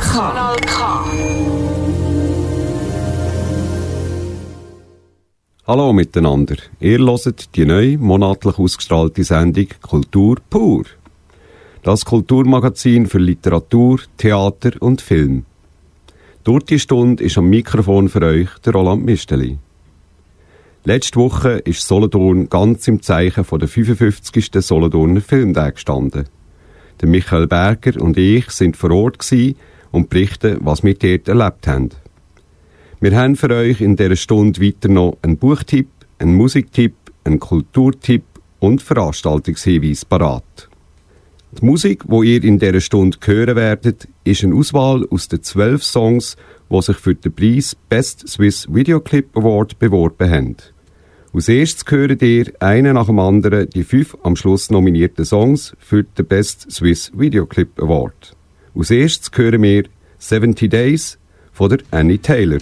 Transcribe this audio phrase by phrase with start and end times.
[0.00, 0.32] K.
[5.66, 6.56] Hallo miteinander.
[6.80, 10.84] Ihr hört die neue monatlich ausgestrahlte Sendung Kultur pur.
[11.82, 15.44] Das Kulturmagazin für Literatur, Theater und Film.
[16.44, 19.58] Durch die Stunde ist am Mikrofon für euch der Roland Misteli.
[20.84, 24.50] Letzte Woche ist Solothurn ganz im Zeichen von der 55.
[24.60, 26.28] Solothurner Filmtag gestanden.
[27.02, 29.18] Michael Berger und ich sind vor Ort
[29.90, 31.90] und berichten, was wir dort erlebt haben.
[33.00, 35.88] Wir haben für euch in dieser Stunde weiter noch einen Buchtipp,
[36.18, 38.24] einen Musiktipp, einen Kulturtipp
[38.58, 40.68] und Veranstaltungshinweis parat.
[41.52, 45.82] Die Musik, wo ihr in dieser Stunde hören werdet, ist eine Auswahl aus den zwölf
[45.82, 46.36] Songs,
[46.70, 50.56] die sich für den Preis Best Swiss Videoclip Award beworben haben.
[51.32, 56.02] Als erstes hören ihr einen nach dem anderen die fünf am Schluss nominierten Songs für
[56.02, 58.37] den Best Swiss Videoclip Award.
[58.78, 61.18] Als erstes hören wir 70 Days
[61.52, 62.60] von der Annie Taylor.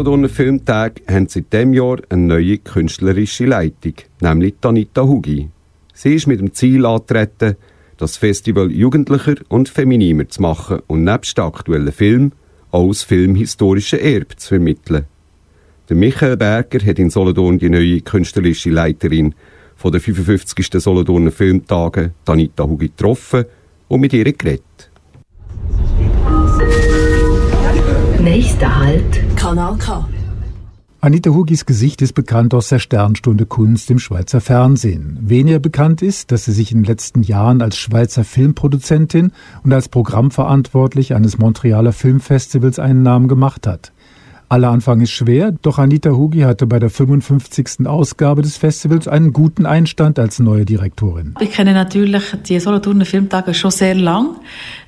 [0.00, 5.50] Solothurner Filmtag haben seit diesem Jahr eine neue künstlerische Leitung, nämlich Tanita Hugi.
[5.92, 7.56] Sie ist mit dem Ziel angetreten,
[7.98, 12.32] das Festival jugendlicher und femininer zu machen und nebst aktuellen Film
[12.70, 15.04] auch das filmhistorische Erbe zu vermitteln.
[15.90, 19.34] Der Michael Berger hat in Solothurn die neue künstlerische Leiterin
[19.76, 20.66] von den 55.
[20.82, 23.44] Solothurner Filmtagen, Tanita Hugi, getroffen
[23.88, 24.62] und mit ihr geredet.
[28.18, 30.06] Nächster Halt, Kanal K.
[31.00, 35.16] Anita Hugis Gesicht ist bekannt aus der Sternstunde Kunst im Schweizer Fernsehen.
[35.22, 39.32] Weniger bekannt ist, dass sie sich in den letzten Jahren als Schweizer Filmproduzentin
[39.64, 43.92] und als Programmverantwortlich eines Montrealer Filmfestivals einen Namen gemacht hat.
[44.50, 47.86] Aller Anfang ist schwer, doch Anita Hugi hatte bei der 55.
[47.86, 51.36] Ausgabe des Festivals einen guten Einstand als neue Direktorin.
[51.38, 54.40] Ich kenne natürlich die Solothurner Filmtage schon sehr lang.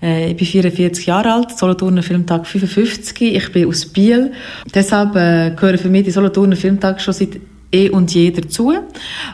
[0.02, 3.36] Äh, ich bin 44 Jahre alt, Solothurner Filmtag 55.
[3.36, 4.32] Ich bin aus Biel.
[4.74, 7.40] Deshalb äh, gehören für mich die Solothurner Filmtage schon seit
[7.72, 8.72] eh und je dazu.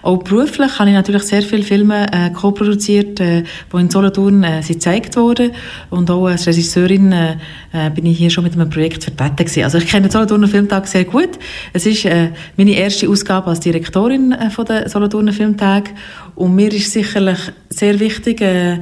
[0.02, 3.42] Auch beruflich habe ich natürlich sehr viele Filme äh, co-produziert, äh,
[3.72, 5.52] die in Solothurn äh, sind gezeigt wurden.
[5.90, 7.36] Und auch als Regisseurin äh,
[7.72, 9.64] äh, bin ich hier schon mit einem Projekt vertreten gewesen.
[9.64, 11.30] Also ich kenne den Solothurner Filmtag sehr gut.
[11.72, 15.90] Es ist äh, meine erste Ausgabe als Direktorin äh, von der Solothurner Filmtag.
[16.34, 17.38] Und mir ist sicherlich
[17.68, 18.78] sehr wichtig, äh,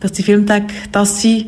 [0.00, 1.46] dass die Filmtage das sind,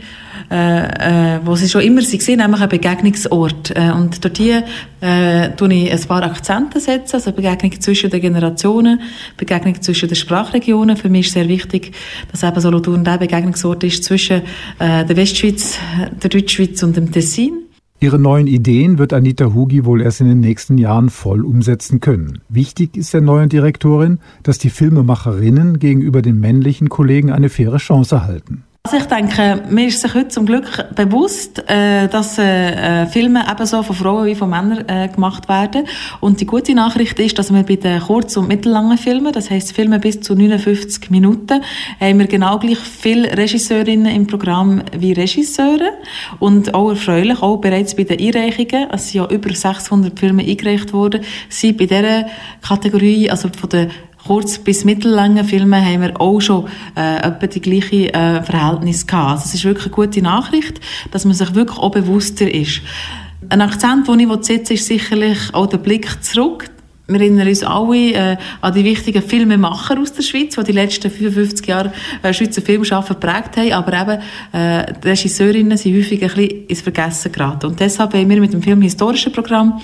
[0.51, 3.71] äh, äh, wo sie schon immer waren, nämlich ein Begegnungsort.
[3.77, 4.65] Äh, und dort hier
[5.01, 9.01] äh, tue ich ein paar Akzente setzen, also Begegnung zwischen den Generationen,
[9.37, 10.97] Begegnung zwischen den Sprachregionen.
[10.97, 11.93] Für mich ist sehr wichtig,
[12.31, 14.43] dass eben Solothurn der Begegnungsort ist zwischen
[14.79, 15.79] äh, der Westschweiz,
[16.23, 17.69] der Deutschschweiz und dem Tessin.
[18.01, 22.41] Ihre neuen Ideen wird Anita Hugi wohl erst in den nächsten Jahren voll umsetzen können.
[22.49, 28.15] Wichtig ist der neuen Direktorin, dass die Filmemacherinnen gegenüber den männlichen Kollegen eine faire Chance
[28.15, 28.63] erhalten.
[28.91, 33.83] Also ich denke, mir ist sich heute zum Glück bewusst, äh, dass äh, Filme ebenso
[33.83, 35.85] von Frauen wie von Männern äh, gemacht werden.
[36.21, 39.73] Und die gute Nachricht ist, dass wir bei den kurz- und mittellangen Filmen, das heißt
[39.73, 41.61] Filme bis zu 59 Minuten,
[42.01, 45.91] haben wir genau gleich viele Regisseurinnen im Programm wie Regisseure.
[46.39, 50.95] Und auch erfreulich, auch bereits bei den Einreichungen, es sind ja über 600 Filme eingereicht
[50.95, 51.21] worden,
[51.51, 52.25] sind bei dieser
[52.67, 53.91] Kategorie, also von den
[54.29, 59.31] kurz- bis mittellangen Filmen haben wir auch schon äh, etwa die gleiche äh, Verhältnis gehabt.
[59.31, 60.81] Also es ist wirklich eine gute Nachricht,
[61.13, 62.83] dass man sich wirklich auch bewusster ist.
[63.49, 66.71] Ein Akzent, den ich setzen ist sicherlich auch der Blick zurück
[67.09, 71.11] wir erinnern uns alle äh, an die wichtigen Filmemacher aus der Schweiz, die die letzten
[71.11, 74.23] 55 Jahre äh, Schweizer Filmschaffen geprägt haben, aber eben
[74.53, 77.67] äh, die Regisseurinnen sind häufig ein bisschen ins Vergessen geraten.
[77.67, 79.81] Und deshalb haben wir mit dem Film Historische Programm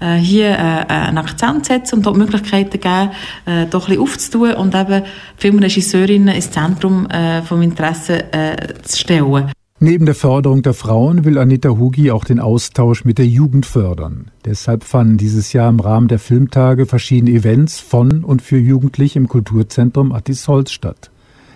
[0.00, 3.10] äh, hier äh, einen Akzent setzen und dort Möglichkeiten geben,
[3.46, 5.02] äh, doch ein bisschen aufzutun und eben
[5.38, 9.50] Filmregisseurinnen ins Zentrum äh, vom Interesse äh, zu stellen.
[9.78, 14.30] Neben der Förderung der Frauen will Anita Hugi auch den Austausch mit der Jugend fördern.
[14.46, 19.28] Deshalb fanden dieses Jahr im Rahmen der Filmtage verschiedene Events von und für Jugendliche im
[19.28, 21.10] Kulturzentrum Attisholz statt.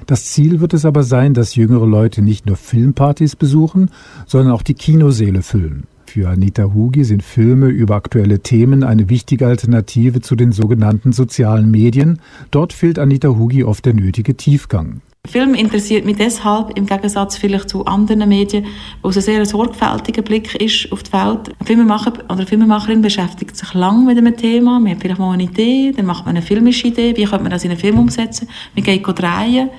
[0.05, 3.90] Das Ziel wird es aber sein, dass jüngere Leute nicht nur Filmpartys besuchen,
[4.26, 5.84] sondern auch die Kinoseele füllen.
[6.05, 11.70] Für Anita Hugi sind Filme über aktuelle Themen eine wichtige Alternative zu den sogenannten sozialen
[11.70, 12.20] Medien.
[12.50, 15.00] Dort fehlt Anita Hugi oft der nötige Tiefgang.
[15.26, 18.67] Film interessiert mich deshalb, im Gegensatz vielleicht zu anderen Medien,
[19.02, 21.55] wo es ein sehr sorgfältiger Blick ist auf die Welt.
[21.61, 25.32] Ein Filmemacher oder eine Filmemacherin beschäftigt sich lang mit einem Thema, man hat vielleicht mal
[25.32, 27.99] eine Idee, dann macht man eine filmische Idee, wie könnte man das in einen Film
[27.99, 29.70] umsetzen, man geht drehen,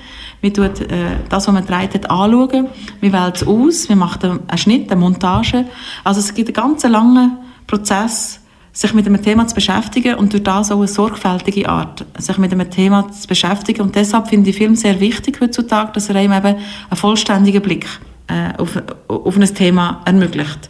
[0.41, 2.67] man tut äh, das, was man dreht hat, anschauen,
[3.01, 5.65] man wählt es aus, man macht einen Schnitt, eine Montage.
[6.03, 8.40] Also es gibt einen ganz langen Prozess,
[8.73, 12.51] sich mit einem Thema zu beschäftigen und durch das auch eine sorgfältige Art, sich mit
[12.51, 13.81] einem Thema zu beschäftigen.
[13.81, 16.57] Und deshalb finde ich Film sehr wichtig heutzutage, dass er einem eben einen
[16.93, 17.85] vollständigen Blick
[18.27, 20.69] äh, auf, auf ein Thema ermöglicht.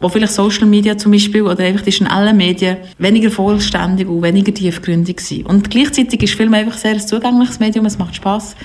[0.00, 4.52] Wo vielleicht Social Media zum Beispiel oder einfach die schnellen Medien weniger vollständig und weniger
[4.52, 5.46] tiefgründig sind.
[5.46, 8.56] Und gleichzeitig ist Film einfach sehr ein zugängliches Medium, es macht Spaß.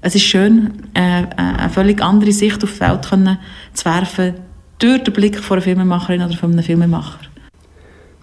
[0.00, 3.38] Es ist schön, äh, eine völlig andere Sicht auf die Welt können
[3.72, 4.34] zu werfen
[4.78, 7.31] durch den Blick von einer Filmemacherin oder von einem Filmemacher.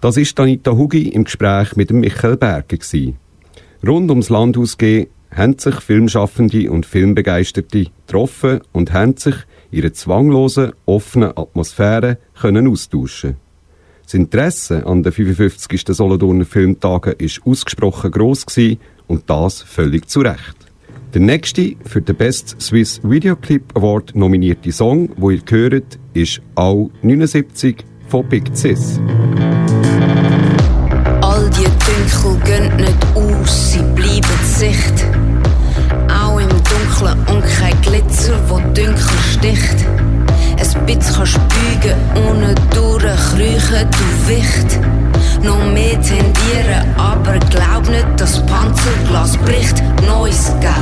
[0.00, 2.78] Das ist Anita Hugi im Gespräch mit Michael Berger.
[2.78, 3.18] Gewesen.
[3.86, 9.34] Rund ums Land ausgehen haben sich Filmschaffende und Filmbegeisterte getroffen und haben sich
[9.70, 13.36] einer zwanglosen, offenen Atmosphäre können austauschen
[14.04, 15.82] Das Interesse an den 55.
[15.88, 20.56] Solothurner Filmtagen ist ausgesprochen gross gewesen und das völlig zu Recht.
[21.12, 26.90] Der nächste für den Best Swiss Videoclip Award nominierte Song, wo ihr hört, ist «Au
[27.02, 29.00] 79» von Big Sis.
[32.20, 35.04] Dunkel gehen nicht aus, sie bleiben Sicht.
[36.08, 38.94] Auch im Dunkeln und kein Glitzer, wo dunkel
[39.32, 39.86] sticht.
[40.58, 41.96] Ein bisschen biegen,
[42.28, 44.80] ohne durchkriechen, du Wicht.
[45.42, 49.82] Noch mehr tendieren, aber glaub nicht, das Panzerglas bricht.
[50.06, 50.74] Neues Geld,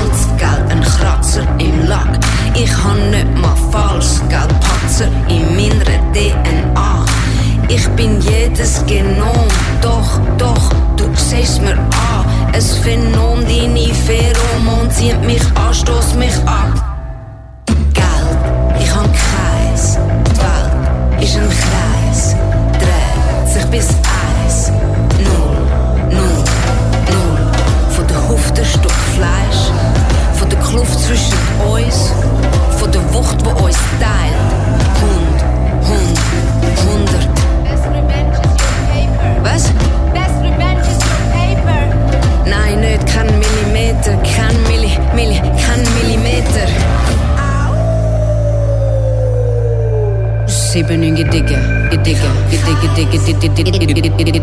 [0.00, 2.18] altes Geld, ein Kratzer im Lack.
[2.62, 7.06] Ich han nicht mal falsch Geld, Patzer in meiner DNA.
[7.68, 9.48] Ich bin jedes Genom,
[9.80, 12.26] doch, doch, du siehst mir an.
[12.52, 16.34] Es Phänomen, deine Pheromon zieht mich an, stoß mich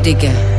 [0.07, 0.56] Sieben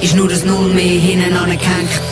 [0.00, 2.05] ist nur das Null mehr hinten angehängt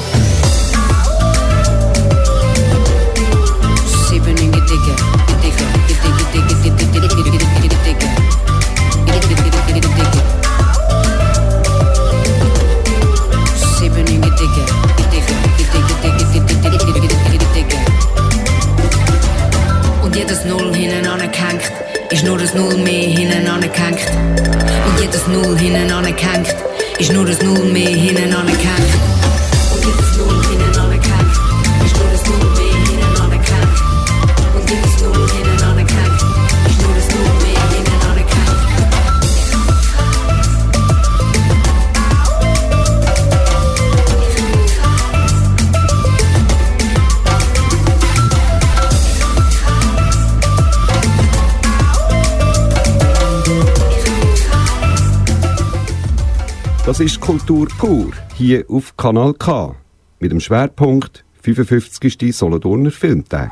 [56.94, 59.74] Das ist Kultur pur, hier auf Kanal K.
[60.20, 62.32] Mit dem Schwerpunkt 55.
[62.32, 63.50] Solothurner Filmtag.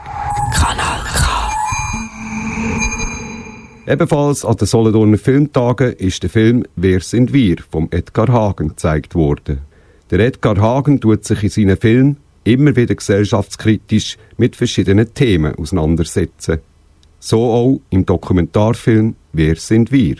[0.54, 1.50] Kanal K.
[3.88, 9.16] Ebenfalls an den Solothurner Filmtagen ist der Film Wer sind wir vom Edgar Hagen gezeigt
[9.16, 9.62] worden.
[10.12, 16.60] Der Edgar Hagen tut sich in seinen Filmen immer wieder gesellschaftskritisch mit verschiedenen Themen auseinandersetzen.
[17.18, 20.18] So auch im Dokumentarfilm Wer sind wir?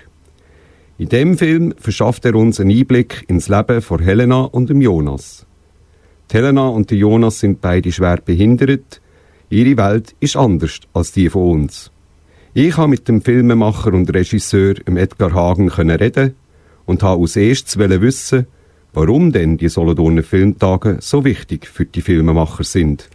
[1.03, 5.45] In dem Film verschafft er uns einen Einblick ins Leben von Helena und dem Jonas.
[6.31, 9.01] Die Helena und der Jonas sind beide schwer behindert.
[9.51, 11.91] Ihre Welt ist anders als die von uns.
[12.55, 16.37] Ich habe mit dem Filmemacher und Regisseur Edgar Hagen können reden
[16.87, 18.47] und habe als erstes wissen,
[18.93, 23.09] warum denn die Solothurner Filmtage so wichtig für die Filmemacher sind.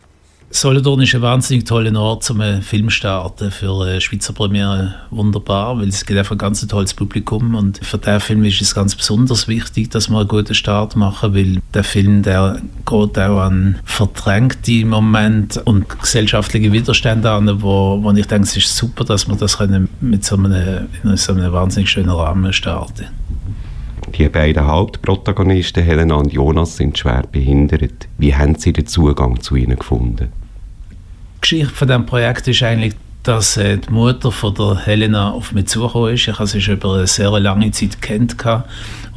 [0.50, 3.52] Solothurn ist ein wahnsinnig toller Ort zum Film starten.
[3.52, 7.98] Für eine Schweizer Premiere wunderbar, weil es gibt einfach ein ganz tolles Publikum und für
[7.98, 11.84] diesen Film ist es ganz besonders wichtig, dass wir einen guten Start machen, weil der
[11.84, 18.48] Film, der geht auch an verdrängte Momente und gesellschaftliche Widerstände an, wo, wo ich denke,
[18.48, 22.10] es ist super, dass wir das können mit so einem, in so einem wahnsinnig schönen
[22.10, 23.08] Rahmen starten
[24.16, 28.08] Die beiden Hauptprotagonisten, Helena und Jonas, sind schwer behindert.
[28.18, 30.32] Wie haben sie den Zugang zu ihnen gefunden?
[30.92, 35.52] Die Geschichte von diesem Projekt ist eigentlich, dass äh, die Mutter von der Helena auf
[35.52, 36.28] mich zugekommen ist.
[36.28, 38.38] Ich habe sie schon über eine sehr lange Zeit kennt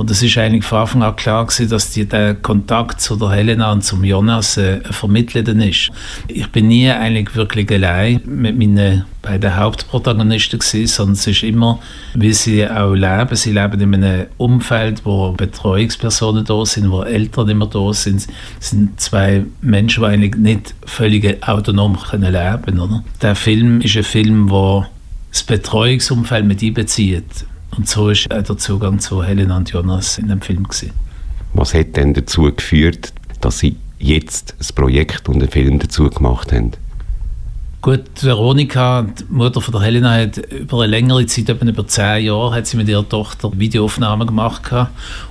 [0.00, 3.32] und es ist eigentlich von Anfang an klar gewesen, dass die, der Kontakt zu der
[3.32, 5.90] Helena und zum Jonas äh, ein vermittelnder ist.
[6.26, 11.80] Ich bin nie eigentlich wirklich allein mit meinen beiden Hauptprotagonisten gewesen, sondern es ist immer,
[12.14, 13.36] wie sie auch leben.
[13.36, 18.26] Sie leben in einem Umfeld, wo Betreuungspersonen da sind, wo Eltern immer da sind.
[18.58, 23.04] Es sind zwei Menschen, die eigentlich nicht völlig autonom können leben können.
[23.20, 24.88] Der Film ist ein Film, der
[25.30, 27.44] das Betreuungsumfeld mit einbezieht.
[27.76, 30.64] Und so ist auch der Zugang zu Helena und Jonas in dem Film.
[30.64, 30.90] Gewesen.
[31.52, 36.52] Was hat denn dazu geführt, dass sie jetzt ein Projekt und einen Film dazu gemacht
[36.52, 36.72] haben?
[37.82, 42.26] Gut, Veronika, die Mutter von der Helena, hat über eine längere Zeit, etwa über zehn
[42.26, 44.70] Jahre, hat sie mit ihrer Tochter Videoaufnahmen gemacht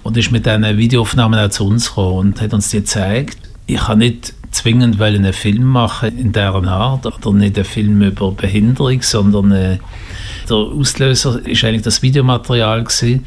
[0.02, 3.38] und ist mit diesen Videoaufnahmen auch zu uns gekommen und hat uns die gezeigt.
[3.68, 8.32] Ich kann nicht zwingend einen Film machen in dieser Art oder nicht einen Film über
[8.32, 9.78] Behinderung, sondern äh,
[10.50, 13.26] der Auslöser ist eigentlich das Videomaterial gewesen,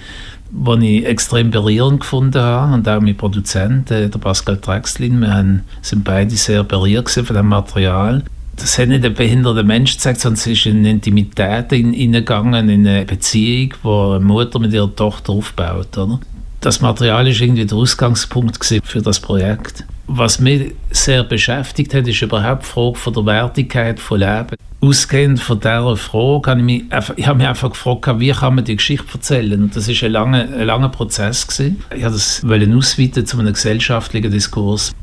[0.51, 5.35] das ich extrem berührend gefunden habe und auch mein Produzent, äh, der Pascal Drexlin, wir
[5.35, 8.23] haben, sind beide sehr berührt von dem Material
[8.57, 13.05] das hat nicht ein behinderter Mensch gesagt, sondern es ist in Intimität hineingegangen, in eine
[13.05, 15.97] Beziehung, die eine Mutter mit ihrer Tochter aufbaut.
[15.97, 16.21] Oder?
[16.61, 19.85] Das Material ist irgendwie der Ausgangspunkt für das Projekt.
[20.15, 24.57] Was mich sehr beschäftigt hat, ist überhaupt die Frage von der Wertigkeit von Leben.
[24.83, 28.57] Ausgehend von dieser Frage habe ich mich, einfach, ich habe mich einfach gefragt, wie kann
[28.57, 29.63] man die Geschichte erzählen?
[29.63, 31.83] Und das ist ein langer, ein langer Prozess gewesen.
[31.97, 34.95] Ich wollte das ausweiten zu einem gesellschaftlichen Diskurs.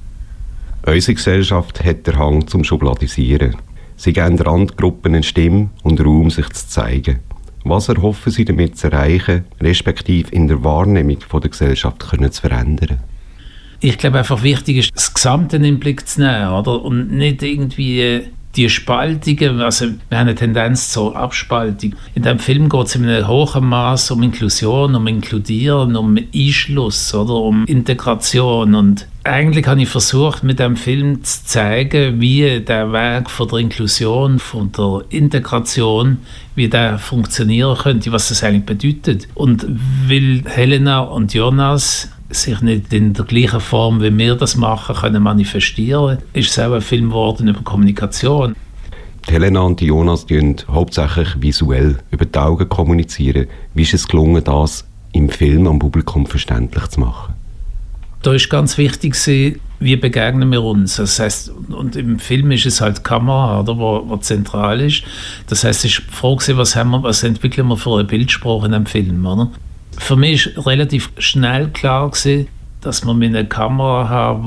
[0.86, 3.56] Unsere Gesellschaft hat den Hang zum Schubladisieren.
[3.96, 7.18] Sie geben Randgruppen eine Stimme und Raum, sich zu zeigen.
[7.64, 12.42] Was erhoffen Sie damit zu erreichen, respektive in der Wahrnehmung von der Gesellschaft können zu
[12.42, 13.00] verändern?
[13.82, 16.82] Ich glaube einfach wichtig ist, das Gesamte in den Blick zu nehmen, oder?
[16.84, 21.96] Und nicht irgendwie die Spaltungen, also wir haben eine Tendenz zur Abspaltung.
[22.16, 27.14] In dem Film geht es in einem hohen Maß um Inklusion, um Inkludieren, um Einschluss
[27.14, 32.92] oder um Integration und eigentlich habe ich versucht, mit dem Film zu zeigen, wie der
[32.92, 36.18] Weg von der Inklusion, von der Integration,
[36.56, 39.28] wie der funktionieren könnte, was das eigentlich bedeutet.
[39.36, 39.66] Und
[40.08, 45.24] weil Helena und Jonas sich nicht in der gleichen Form, wie wir das machen, können
[45.24, 48.56] manifestieren, ist es auch ein Film geworden über Kommunikation.
[49.28, 53.48] Helena und Jonas tun hauptsächlich visuell über die Augen kommunizieren.
[53.74, 57.34] Wie ist es gelungen, das im Film am Publikum verständlich zu machen?
[58.22, 59.16] Da ist ganz wichtig,
[59.80, 60.98] wie begegnen wir uns.
[60.98, 65.04] Das heißt, und im Film ist es halt die Kamera, oder, wo, wo zentral ist.
[65.48, 68.86] Das heißt, die Frage, was, haben wir, was entwickeln wir für eine Bildsprache in einem
[68.86, 69.26] Film.
[69.26, 69.50] Oder?
[70.00, 72.48] Für mich ist relativ schnell klar gewesen,
[72.82, 74.44] dass wir mit einer Kamera haben,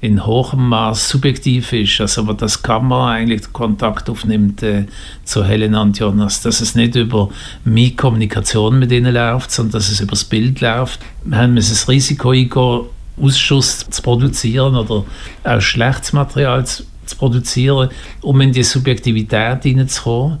[0.00, 4.86] die in hohem Maß subjektiv ist, also wo das Kamera eigentlich Kontakt aufnimmt äh,
[5.24, 7.30] zu Helena und Jonas, dass es nicht über
[7.64, 11.00] meine Kommunikation mit ihnen läuft, sondern dass es über das Bild läuft.
[11.24, 12.82] Wir haben das Risiko eingehen,
[13.20, 15.04] Ausschuss zu produzieren oder
[15.44, 17.90] auch schlechtes Material zu, zu produzieren,
[18.22, 20.38] um in die Subjektivität hineinzukommen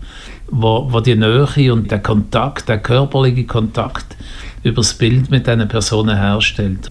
[0.50, 4.16] wo, wo die Nähe und der Kontakt, der körperliche Kontakt
[4.62, 6.90] über das Bild mit diesen Personen herstellt.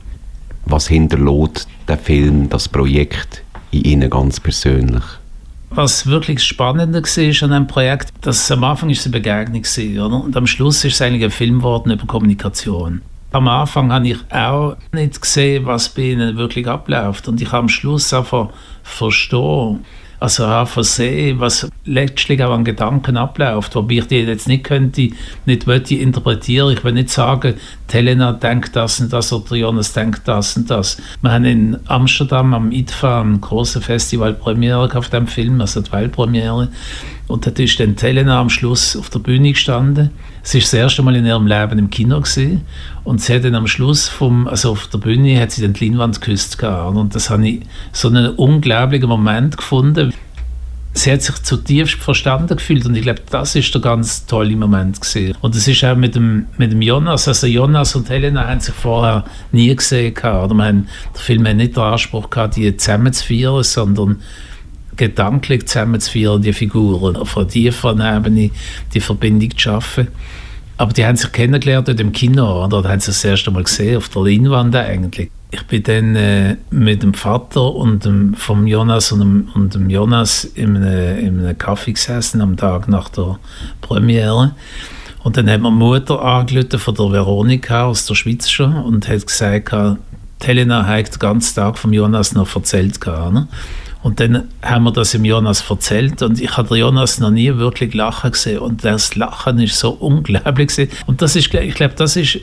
[0.66, 5.04] Was hinterlässt der Film, das Projekt in Ihnen ganz persönlich?
[5.72, 10.06] Was wirklich spannend war an einem Projekt, dass am Anfang ist es eine Begegnung war,
[10.08, 10.24] oder?
[10.24, 13.02] und am Schluss ist es eigentlich ein Film geworden über Kommunikation.
[13.32, 17.60] Am Anfang habe ich auch nicht gesehen, was bei ihnen wirklich abläuft und ich habe
[17.60, 18.50] am Schluss einfach
[18.82, 19.86] verstehen,
[20.20, 25.10] also auch versehen, was letztlich auch an Gedanken abläuft, wobei ich die jetzt nicht könnte,
[25.46, 26.74] nicht wollte interpretieren.
[26.74, 27.54] Ich will nicht sagen,
[27.90, 31.02] Helena denkt das und das oder Jonas denkt das und das.
[31.22, 35.92] Wir haben in Amsterdam am ITFA ein große Festival Premiere auf dem Film, also die
[35.92, 36.68] Weltpremiere.
[37.28, 40.10] Und da ist dann Helena am Schluss auf der Bühne gestanden.
[40.42, 42.62] Sie ist das erste Mal in ihrem Leben im Kino gesehen
[43.10, 45.88] und sie hat dann am Schluss vom, also auf der Bühne hat sie dann die
[45.88, 50.14] Leinwand geküsst und das habe ich so einen unglaublichen Moment gefunden.
[50.94, 55.02] Sie hat sich zutiefst verstanden gefühlt und ich glaube, das ist der ganz tolle Moment
[55.02, 55.36] gesehen.
[55.42, 58.76] Und es ist auch mit dem, mit dem Jonas, also Jonas und Helena haben sich
[58.76, 60.64] vorher nie gesehen gehabt, oder?
[60.64, 64.22] Haben, der Film hat nicht den Anspruch gehabt, die zusammen zu feiern, sondern
[64.98, 68.52] gedanklich zusammenzuführen, die Figuren, auf einer tieferen Ebene
[68.94, 70.10] die Verbindung zu schaffen.
[70.80, 72.82] Aber die haben sich kennengelernt dort im Kino, oder?
[72.82, 75.30] Da haben sie das erste Mal gesehen, auf der Leinwand eigentlich.
[75.52, 79.90] Ich bin dann äh, mit dem Vater und dem, vom Jonas und dem, und dem
[79.90, 83.38] Jonas in einem, in Kaffee gesessen am Tag nach der
[83.82, 84.56] Premiere.
[85.22, 89.28] Und dann hat mir Mutter angerufen von der Veronika aus der Schweiz schon und hat
[89.28, 89.76] gesagt,
[90.42, 93.06] Helena hat den ganzen Tag vom Jonas noch erzählt.
[93.06, 93.50] Ne?
[94.02, 97.94] Und dann haben wir das im Jonas erzählt und ich habe Jonas noch nie wirklich
[97.94, 100.92] lachen gesehen und das Lachen ist so unglaublich gewesen.
[101.06, 102.40] Und das ist, ich glaube, das ist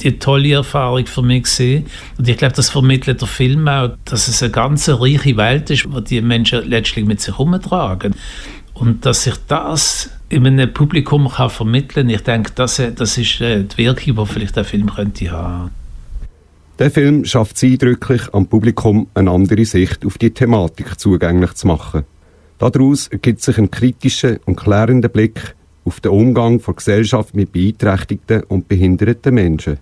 [0.00, 1.86] die tolle Erfahrung für mich gesehen
[2.18, 5.90] und ich glaube, das vermittelt der Film auch, dass es eine ganz reiche Welt ist,
[5.92, 8.14] wo die Menschen letztlich mit sich herumtragen
[8.72, 12.08] und dass sich das in einem Publikum kann vermitteln.
[12.08, 15.70] Ich denke, das, das ist äh, die Wirkung, die vielleicht der Film könnte haben.
[16.80, 21.68] Der Film schafft es eindrücklich, am Publikum eine andere Sicht auf die Thematik zugänglich zu
[21.68, 22.02] machen.
[22.58, 28.42] Daraus ergibt sich ein kritischer und klärender Blick auf den Umgang der Gesellschaft mit beeinträchtigten
[28.42, 29.78] und behinderten Menschen.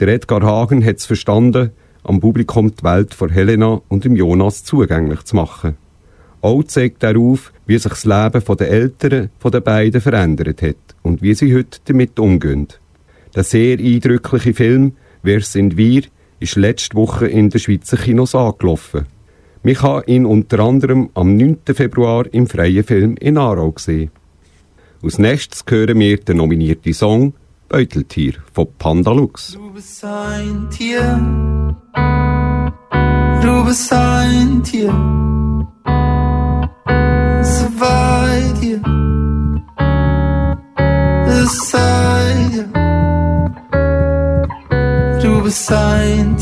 [0.00, 1.70] Der Edgar Hagen hat es verstanden,
[2.02, 5.76] am Publikum die Welt von Helena und dem Jonas zugänglich zu machen.
[6.40, 10.76] Auch zeigt er auf, wie sich das Leben der Eltern von den beiden verändert hat
[11.02, 12.66] und wie sie heute damit umgehen.
[13.36, 16.02] Der sehr eindrückliche Film Wer sind wir?
[16.40, 19.06] ist letzte Woche in der Schweizer Kinos angelaufen.
[19.62, 21.58] Man kann ihn unter anderem am 9.
[21.74, 24.10] Februar im freien Film in Aarau sehen.
[25.02, 27.34] Als nächstes hören wir den nominierten Song
[27.68, 29.52] Beuteltier von Pandalux.
[29.52, 31.76] Du bist ein Tier.
[33.42, 34.90] Du bist ein Tier.
[37.42, 38.80] So bei dir.
[41.26, 41.74] Es
[45.50, 46.36] bist ein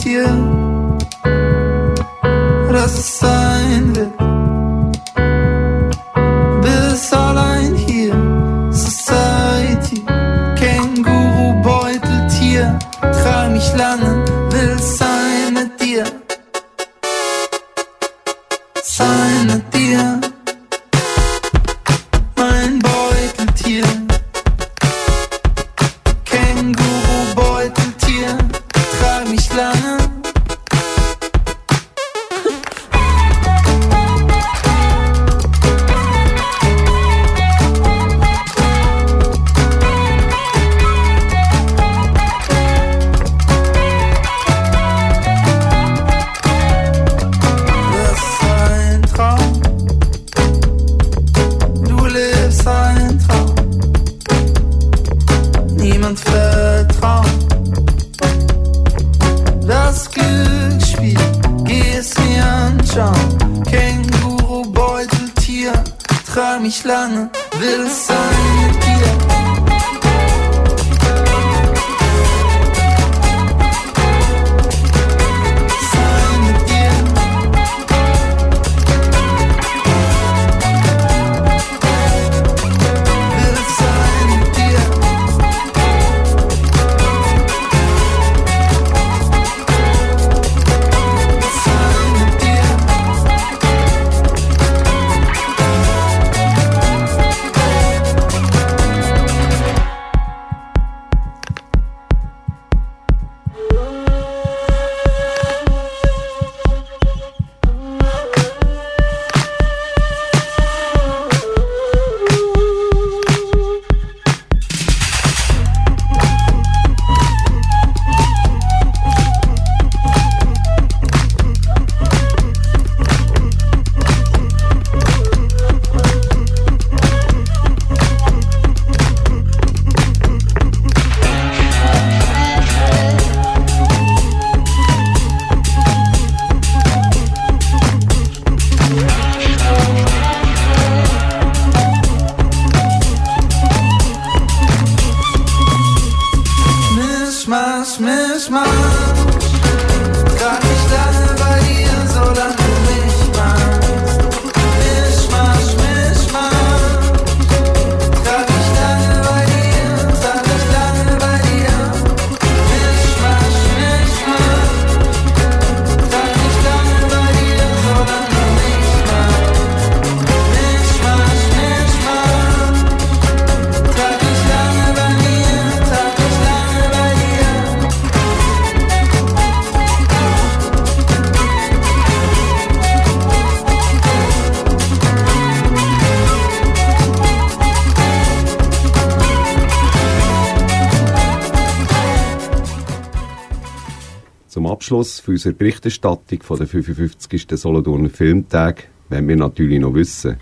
[194.98, 197.46] Abschluss für unsere Berichterstattung von der 55.
[197.52, 200.38] Solothurner Filmtag wollen wir natürlich noch wissen,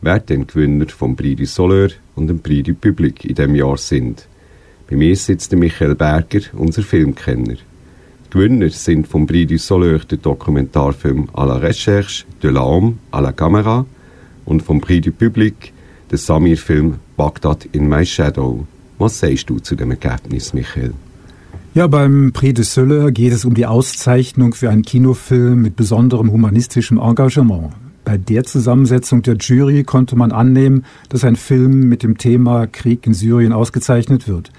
[0.00, 3.76] wer denn Gewinner vom Prix du Soleur und dem Prix du Public in diesem Jahr
[3.76, 4.26] sind.
[4.88, 7.56] Bei mir sitzt Michael Berger, unser Filmkenner.
[8.30, 13.32] Gewinner sind vom Prix du Soleur der Dokumentarfilm à la Recherche de l'Homme à la
[13.32, 13.84] Caméra
[14.46, 15.74] und vom Prix du Public
[16.10, 18.66] der Samir-Film Bagdad in My Shadow.
[18.96, 20.94] Was sagst du zu dem Ergebnis, Michael?
[21.74, 26.32] Ja, beim Prix de Sölle geht es um die Auszeichnung für einen Kinofilm mit besonderem
[26.32, 27.72] humanistischem Engagement.
[28.06, 33.06] Bei der Zusammensetzung der Jury konnte man annehmen, dass ein Film mit dem Thema Krieg
[33.06, 34.50] in Syrien ausgezeichnet wird.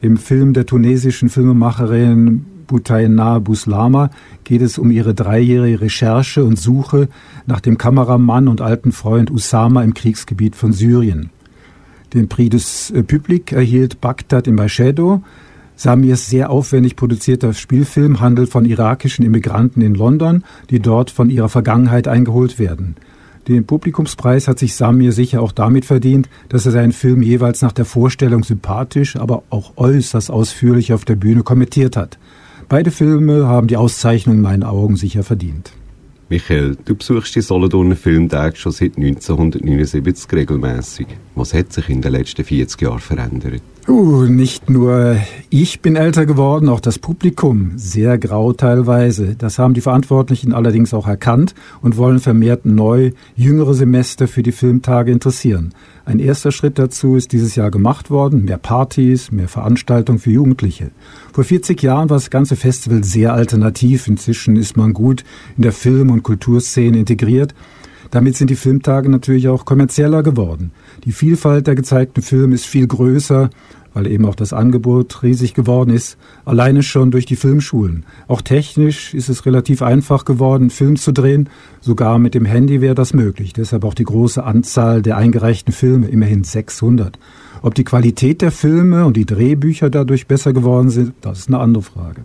[0.00, 4.10] Im Film der tunesischen Filmemacherin Boutayna Bouslama
[4.42, 7.08] geht es um ihre dreijährige Recherche und Suche
[7.46, 11.30] nach dem Kameramann und alten Freund Usama im Kriegsgebiet von Syrien.
[12.12, 15.22] Den Prix des Public erhielt Bagdad in Shadow.
[15.80, 21.48] Samirs sehr aufwendig produzierter Spielfilm handelt von irakischen Immigranten in London, die dort von ihrer
[21.48, 22.96] Vergangenheit eingeholt werden.
[23.48, 27.72] Den Publikumspreis hat sich Samir sicher auch damit verdient, dass er seinen Film jeweils nach
[27.72, 32.18] der Vorstellung sympathisch, aber auch äußerst ausführlich auf der Bühne kommentiert hat.
[32.68, 35.72] Beide Filme haben die Auszeichnung in meinen Augen sicher verdient.
[36.28, 41.06] Michael, du besuchst die Solothurner Filmtage schon seit 1979 regelmäßig.
[41.34, 43.62] Was hat sich in den letzten 40 Jahren verändert?
[43.90, 45.16] Uh, nicht nur
[45.48, 47.72] ich bin älter geworden, auch das Publikum.
[47.74, 49.34] Sehr grau teilweise.
[49.34, 54.52] Das haben die Verantwortlichen allerdings auch erkannt und wollen vermehrt neu jüngere Semester für die
[54.52, 55.74] Filmtage interessieren.
[56.04, 58.44] Ein erster Schritt dazu ist dieses Jahr gemacht worden.
[58.44, 60.92] Mehr Partys, mehr Veranstaltungen für Jugendliche.
[61.32, 64.06] Vor 40 Jahren war das ganze Festival sehr alternativ.
[64.06, 65.24] Inzwischen ist man gut
[65.56, 67.56] in der Film- und Kulturszene integriert.
[68.10, 70.72] Damit sind die Filmtage natürlich auch kommerzieller geworden.
[71.04, 73.50] Die Vielfalt der gezeigten Filme ist viel größer,
[73.94, 78.04] weil eben auch das Angebot riesig geworden ist, alleine schon durch die Filmschulen.
[78.28, 81.48] Auch technisch ist es relativ einfach geworden, Film zu drehen.
[81.80, 83.52] Sogar mit dem Handy wäre das möglich.
[83.52, 87.18] Deshalb auch die große Anzahl der eingereichten Filme, immerhin 600.
[87.62, 91.58] Ob die Qualität der Filme und die Drehbücher dadurch besser geworden sind, das ist eine
[91.58, 92.24] andere Frage.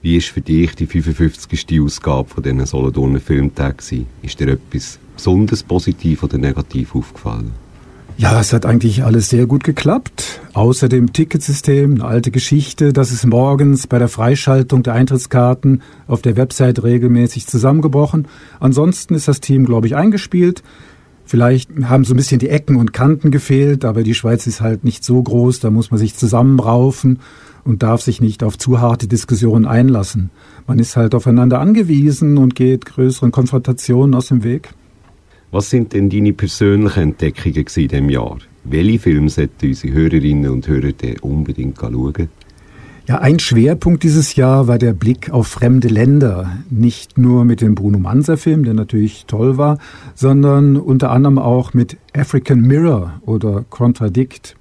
[0.00, 1.80] Wie ist für dich die 55.
[1.80, 4.06] Ausgabe von diesen Solothurner gewesen?
[4.22, 7.50] Ist dir etwas besonders positiv oder negativ aufgefallen?
[8.20, 10.40] Ja, es hat eigentlich alles sehr gut geklappt.
[10.52, 16.20] Außer dem Ticketsystem, eine alte Geschichte, das ist morgens bei der Freischaltung der Eintrittskarten auf
[16.20, 18.26] der Website regelmäßig zusammengebrochen.
[18.58, 20.64] Ansonsten ist das Team, glaube ich, eingespielt.
[21.26, 24.82] Vielleicht haben so ein bisschen die Ecken und Kanten gefehlt, aber die Schweiz ist halt
[24.82, 27.20] nicht so groß, da muss man sich zusammenraufen.
[27.64, 30.30] und darf sich nicht auf zu harte Diskussionen einlassen.
[30.66, 34.70] Man ist halt aufeinander angewiesen und geht größeren Konfrontationen aus dem Weg.
[35.50, 38.36] Was sind denn deine persönlichen Entdeckungen in diesem Jahr?
[38.64, 42.28] Welche Filme sollten unsere Hörerinnen und Hörer denn unbedingt schauen?
[43.06, 46.58] Ja, ein Schwerpunkt dieses Jahr war der Blick auf fremde Länder.
[46.68, 49.78] Nicht nur mit dem Bruno Manser Film, der natürlich toll war,
[50.14, 54.57] sondern unter anderem auch mit African Mirror oder Contradict.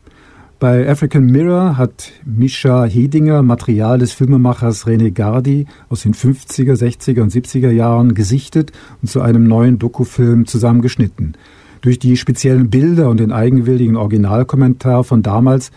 [0.60, 7.22] Bei African Mirror hat Mischa Hedinger Material des Filmemachers René Gardi aus den 50er, 60er
[7.22, 11.36] und 70er Jahren gesichtet und zu einem neuen Dokufilm zusammengeschnitten.
[11.82, 15.70] Durch die speziellen Bilder und den eigenwilligen Originalkommentar von damals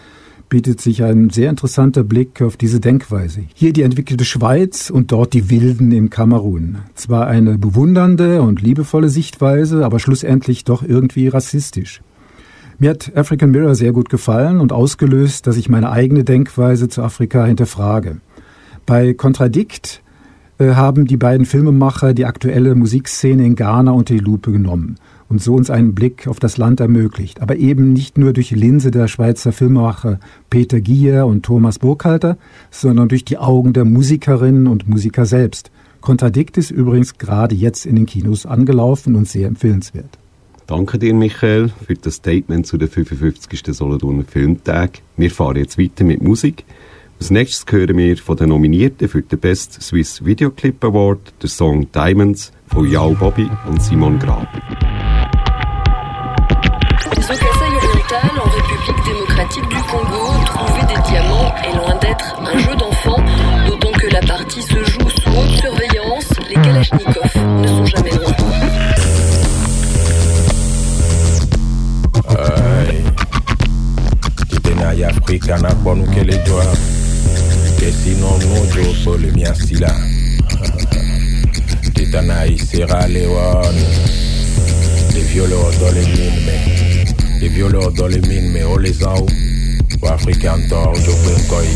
[0.49, 3.43] bietet sich ein sehr interessanter Blick auf diese Denkweise.
[3.55, 6.79] Hier die entwickelte Schweiz und dort die Wilden im Kamerun.
[6.95, 12.01] Zwar eine bewundernde und liebevolle Sichtweise, aber schlussendlich doch irgendwie rassistisch.
[12.83, 17.03] Mir hat African Mirror sehr gut gefallen und ausgelöst, dass ich meine eigene Denkweise zu
[17.03, 18.23] Afrika hinterfrage.
[18.87, 20.01] Bei Contradict
[20.57, 24.97] äh, haben die beiden Filmemacher die aktuelle Musikszene in Ghana unter die Lupe genommen
[25.29, 27.43] und so uns einen Blick auf das Land ermöglicht.
[27.43, 32.39] Aber eben nicht nur durch die Linse der Schweizer Filmemacher Peter Gier und Thomas Burkhalter,
[32.71, 35.71] sondern durch die Augen der Musikerinnen und Musiker selbst.
[36.01, 40.20] Kontradikt ist übrigens gerade jetzt in den Kinos angelaufen und sehr empfehlenswert.
[40.71, 43.61] Danke dir, Michael, für das Statement zu den 55.
[43.75, 45.01] Solothurner Filmtag.
[45.17, 46.65] Wir fahren jetzt weiter mit Musik.
[47.19, 51.91] Als nächstes hören wir von den Nominierten für den Best Swiss Videoclip Award den Song
[51.91, 54.47] Diamonds von Yao Bobby und Simon Grab.
[57.05, 62.59] Au Kasaï oriental, en République démocratique du Congo, trouver des diamants est loin d'être un
[62.59, 63.21] jeu d'enfant,
[63.67, 68.80] d'autant que la partie se joue sous haute surveillance, les Kalachnikovs ne sont jamais loin.
[74.81, 76.65] Kenya ya Afrika na kwanu kele joa
[77.79, 80.01] kesi no nujo pole miasila
[81.95, 83.83] titana Sierra Leone
[85.15, 89.15] les violeurs dans les mines mais les violeurs dans les mines mais on les a
[89.21, 91.67] ou Afrika ntor jo penkoi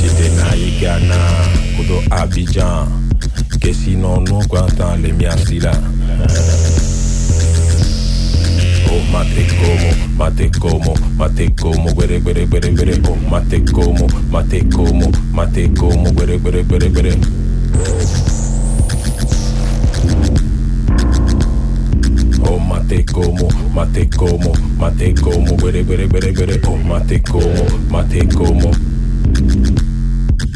[0.00, 1.20] titena Ghana
[1.76, 2.88] kudo Abidjan.
[3.60, 5.72] Kesi no nujo kwanta le miasila
[9.14, 15.08] mate como, mate como, mate como, guere, guere, guere, guere, oh, mate como, mate como,
[15.32, 17.12] mate como, guere, guere, guere, guere.
[22.42, 28.28] Oh, mate como, mate como, mate como, guere, guere, guere, guere, oh, mate como, mate
[28.34, 28.72] como.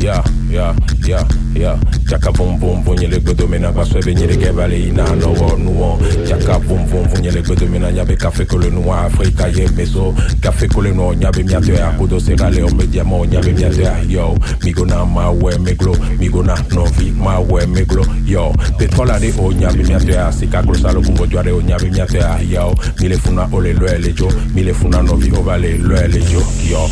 [0.01, 0.23] Yeah,
[0.59, 0.75] yeah,
[1.07, 1.79] yeah, yeah.
[2.09, 5.99] Chaka boom boom boom nyele godo mena kwa swebe nyele kebale ina no wo nuo.
[6.29, 10.15] Chaka boom boom boom nyele godo mena nyabe kafe kole nuwa Afrika ye meso.
[10.41, 14.37] Kafe kole no nyabe miate ya kudo serale o media mo nyabe miate ya yo.
[14.65, 18.53] Migo na ma we meglo, migo na novi ma we meglo yo.
[18.79, 22.75] Petrola de o nyabe miate ya sika krosalo kumbo jware o nyabe miate ya yo.
[23.01, 26.89] Mile funa ole loele jo, mile funa novi ovale loele jo yo.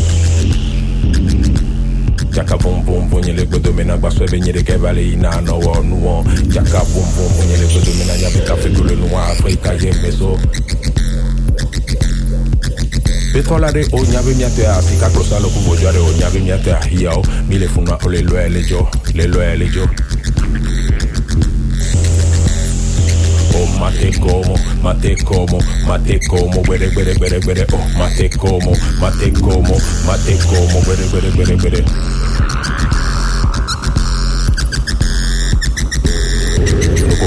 [2.36, 5.96] Chaka boum boum boum le gbedo mina gba swebe nyere kebale ina no wo nu
[6.04, 6.24] won.
[6.52, 10.38] Jaka boum boum boum yele gbedo mina nyabi kafe golo nuwa Afrika ye mezo
[13.32, 17.24] Petrolare o nyabe miate a Afrika krosa lo kubo jare o nyabe miate a hiao.
[17.48, 19.88] Mile funwa o le loe le jo, le loe le jo.
[23.80, 29.76] mate como, mate como, mate como, bere, bere, bere, bere, oh, mate como, mate como,
[30.06, 32.15] mate como, bere, bere, bere, bere.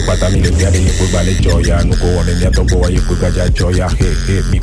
[0.09, 2.33] pata mi le mi ale yepo gbalẹ jọya nuko ọrẹ
[3.57, 4.59] jọya he he mi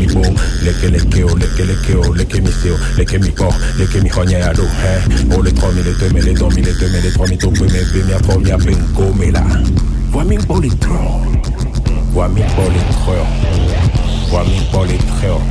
[0.00, 0.06] mi
[1.22, 1.30] o
[1.94, 3.30] o leke mi se o leke mi
[3.78, 4.10] leke mi
[5.42, 8.12] le tọ mi le to mi le mi le mi le mi mi mi mi
[8.12, 8.74] abe mi
[9.18, 9.30] mi mi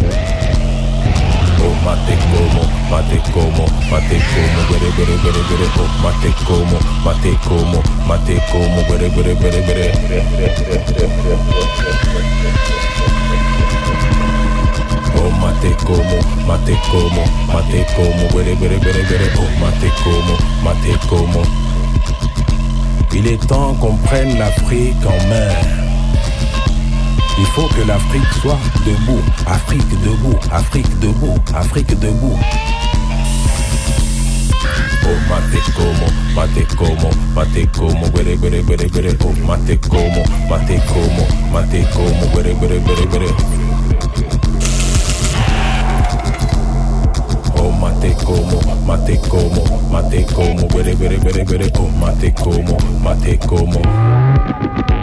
[0.04, 0.40] mi.
[1.84, 7.82] Mate como, mate como, mate como, guere, guere, guere, guere, oh, mate como, mate como,
[8.08, 8.41] mate.
[15.13, 16.17] Oh, mate como,
[16.48, 18.38] mate como, mate como, oh,
[21.10, 21.44] como.
[23.13, 25.81] Il est temps qu'on prenne l'Afrique en main.
[27.38, 29.22] Il faut que l'Afrique soit debout.
[29.48, 32.38] Afrique debout, Afrique debout, Afrique debout.
[35.04, 38.08] Oh mate como, mate como, mate como,
[38.88, 39.17] guere.
[39.24, 43.28] Oh mate como, mate como, mate como, guere guere guere guere.
[47.58, 51.72] Oh mate como, mate como, mate como, guere guere guere guere.
[51.80, 52.78] Oh mate como,
[53.39, 55.01] como.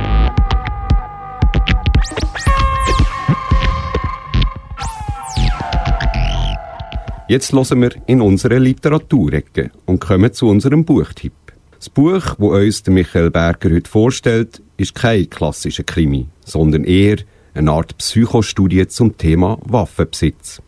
[7.29, 11.35] Jetzt hören wir in unsere Literaturecke und kommen zu unserem Buchtipp.
[11.77, 17.19] Das Buch, wo uns Michael Berger heute vorstellt, ist kein klassischer Krimi, sondern eher
[17.53, 20.62] eine Art Psychostudie zum Thema Waffenbesitz.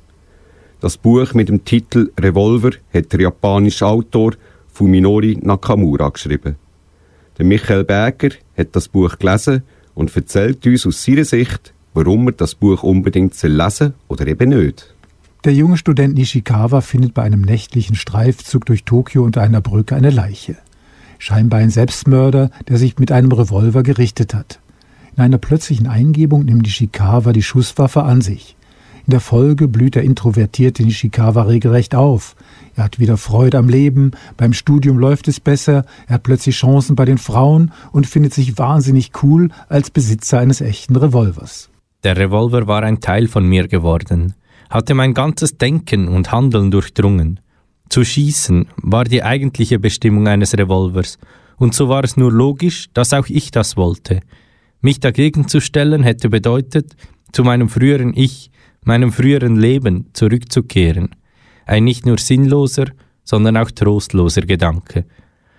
[0.80, 4.32] Das Buch mit dem Titel Revolver hat der japanische Autor
[4.70, 6.56] Fuminori Nakamura geschrieben.
[7.38, 9.62] Der Michael Berger hat das Buch gelesen
[9.94, 14.50] und erzählt uns aus seiner Sicht, warum er das Buch unbedingt lesen soll oder eben
[14.50, 14.94] nicht.
[15.44, 20.10] Der junge Student Nishikawa findet bei einem nächtlichen Streifzug durch Tokio unter einer Brücke eine
[20.10, 20.56] Leiche.
[21.18, 24.60] Scheinbar ein Selbstmörder, der sich mit einem Revolver gerichtet hat.
[25.16, 28.54] In einer plötzlichen Eingebung nimmt Nishikawa die Schusswaffe an sich.
[29.06, 32.36] In der Folge blüht der introvertierte Nishikawa regelrecht auf.
[32.76, 36.96] Er hat wieder Freude am Leben, beim Studium läuft es besser, er hat plötzlich Chancen
[36.96, 41.70] bei den Frauen und findet sich wahnsinnig cool als Besitzer eines echten Revolvers.
[42.04, 44.34] Der Revolver war ein Teil von mir geworden,
[44.70, 47.40] hatte mein ganzes Denken und Handeln durchdrungen.
[47.88, 51.18] Zu schießen war die eigentliche Bestimmung eines Revolvers,
[51.56, 54.20] und so war es nur logisch, dass auch ich das wollte.
[54.80, 56.96] Mich dagegen zu stellen hätte bedeutet,
[57.32, 58.50] zu meinem früheren Ich,
[58.82, 61.10] meinem früheren Leben zurückzukehren.
[61.66, 62.86] Ein nicht nur sinnloser,
[63.24, 65.04] sondern auch trostloser Gedanke.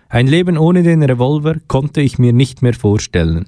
[0.09, 3.45] Ein Leben ohne den Revolver konnte ich mir nicht mehr vorstellen.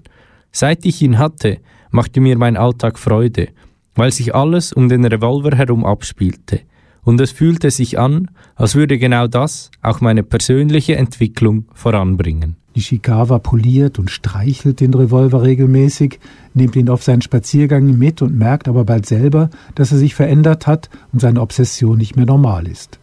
[0.52, 1.58] Seit ich ihn hatte,
[1.90, 3.50] machte mir mein Alltag Freude,
[3.96, 6.62] weil sich alles um den Revolver herum abspielte,
[7.04, 12.56] und es fühlte sich an, als würde genau das auch meine persönliche Entwicklung voranbringen.
[12.76, 16.20] Nishikawa poliert und streichelt den Revolver regelmäßig,
[16.54, 20.66] nimmt ihn auf seinen Spaziergang mit und merkt aber bald selber, dass er sich verändert
[20.66, 23.00] hat und seine Obsession nicht mehr normal ist.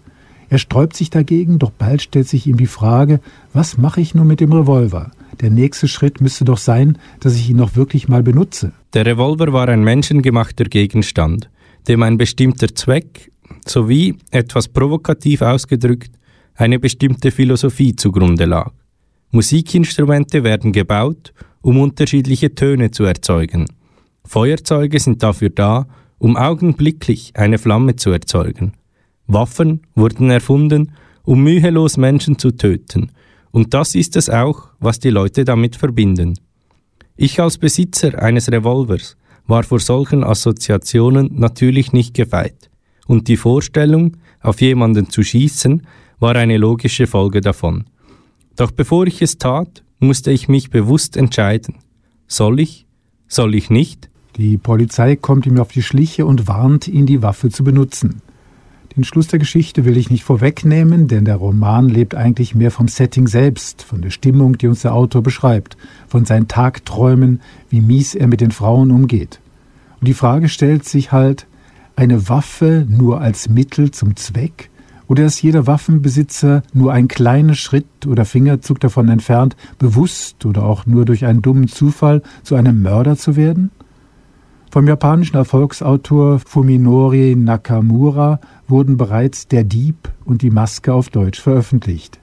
[0.48, 3.20] Er sträubt sich dagegen, doch bald stellt sich ihm die Frage,
[3.52, 5.12] was mache ich nun mit dem Revolver?
[5.40, 8.72] Der nächste Schritt müsste doch sein, dass ich ihn noch wirklich mal benutze.
[8.92, 11.50] Der Revolver war ein menschengemachter Gegenstand,
[11.88, 13.32] dem ein bestimmter Zweck
[13.66, 16.12] sowie, etwas provokativ ausgedrückt,
[16.54, 18.72] eine bestimmte Philosophie zugrunde lag.
[19.30, 23.66] Musikinstrumente werden gebaut, um unterschiedliche Töne zu erzeugen.
[24.24, 25.86] Feuerzeuge sind dafür da,
[26.18, 28.72] um augenblicklich eine Flamme zu erzeugen.
[29.26, 33.12] Waffen wurden erfunden, um mühelos Menschen zu töten,
[33.50, 36.38] und das ist es auch, was die Leute damit verbinden.
[37.16, 42.70] Ich als Besitzer eines Revolvers war vor solchen Assoziationen natürlich nicht gefeit,
[43.06, 45.86] und die Vorstellung, auf jemanden zu schießen,
[46.18, 47.84] war eine logische Folge davon.
[48.56, 51.76] Doch bevor ich es tat, musste ich mich bewusst entscheiden.
[52.26, 52.86] Soll ich?
[53.26, 54.08] Soll ich nicht?
[54.36, 58.22] Die Polizei kommt ihm auf die Schliche und warnt ihn, die Waffe zu benutzen.
[58.96, 62.88] Den Schluss der Geschichte will ich nicht vorwegnehmen, denn der Roman lebt eigentlich mehr vom
[62.88, 65.76] Setting selbst, von der Stimmung, die uns der Autor beschreibt,
[66.08, 69.40] von seinen Tagträumen, wie mies er mit den Frauen umgeht.
[70.00, 71.46] Und die Frage stellt sich halt,
[71.94, 74.70] eine Waffe nur als Mittel zum Zweck?
[75.06, 80.86] Oder ist jeder Waffenbesitzer nur ein kleiner Schritt oder Fingerzug davon entfernt, bewusst oder auch
[80.86, 83.70] nur durch einen dummen Zufall zu einem Mörder zu werden?
[84.72, 92.20] Vom japanischen Erfolgsautor Fuminori Nakamura wurden bereits Der Dieb und die Maske auf Deutsch veröffentlicht.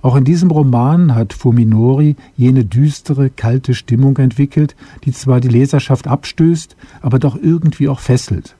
[0.00, 6.08] Auch in diesem Roman hat Fuminori jene düstere, kalte Stimmung entwickelt, die zwar die Leserschaft
[6.08, 8.56] abstößt, aber doch irgendwie auch fesselt.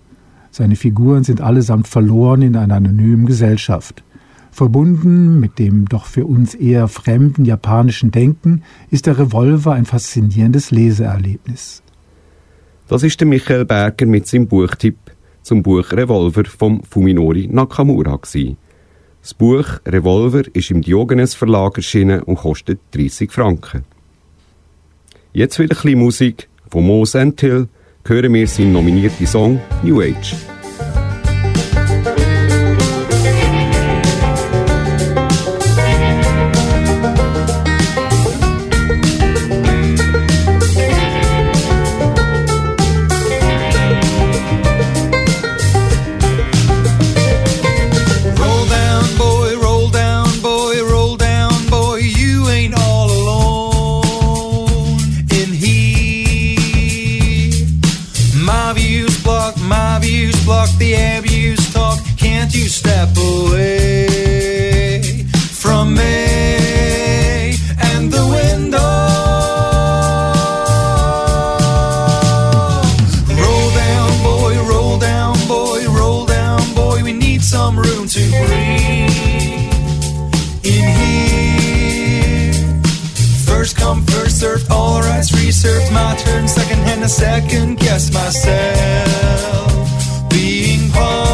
[0.51, 4.05] Seine Figuren sind allesamt verloren in einer anonymen Gesellschaft.
[4.51, 10.70] Verbunden mit dem doch für uns eher fremden japanischen Denken ist der Revolver ein faszinierendes
[10.70, 11.82] Leseerlebnis.
[12.91, 14.97] Das ist der Michael Berger mit seinem Buchtipp
[15.43, 18.57] zum Buch Revolver vom Fuminori Nakamura gewesen.
[19.22, 23.84] Das Buch Revolver ist im Diogenes Verlag erschienen und kostet 30 Franken.
[25.32, 27.68] Jetzt wieder ein bisschen Musik von Mo Sentil
[28.05, 30.34] hören wir seinen nominierten Song New Age.
[87.01, 89.71] Secondhand to second guess myself.
[90.31, 91.30] Being part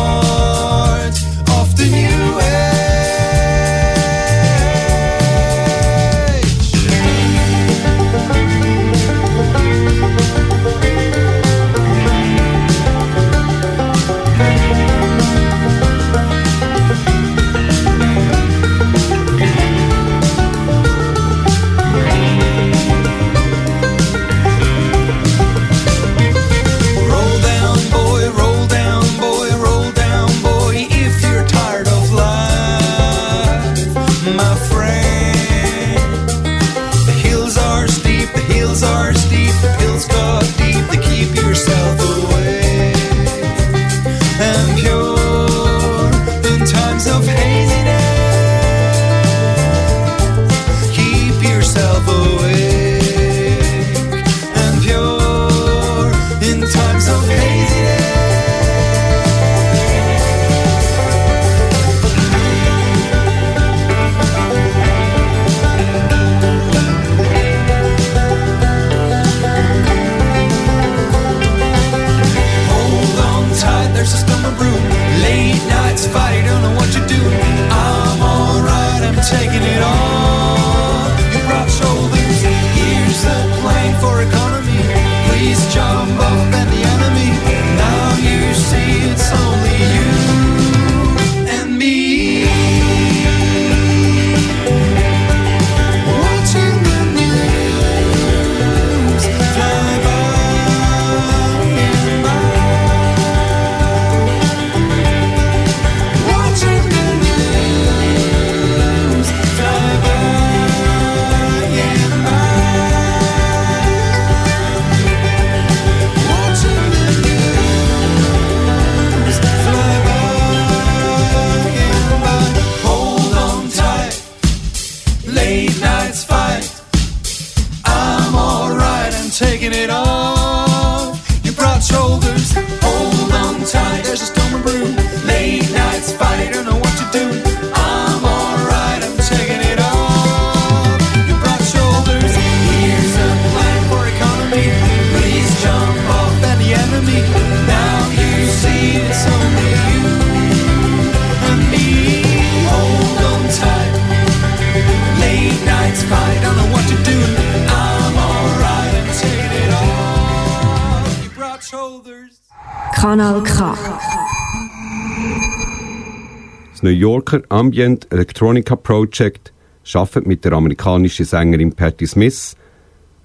[167.26, 169.52] Yorker Ambient Electronica Project
[169.94, 172.54] arbeitet mit der amerikanischen Sängerin Patti Smith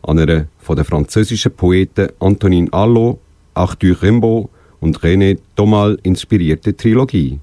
[0.01, 3.19] an einer von den französischen Poeten Antonin Arlo,
[3.53, 4.49] Arthur Rimbaud
[4.79, 7.39] und René Domal inspirierte Trilogie.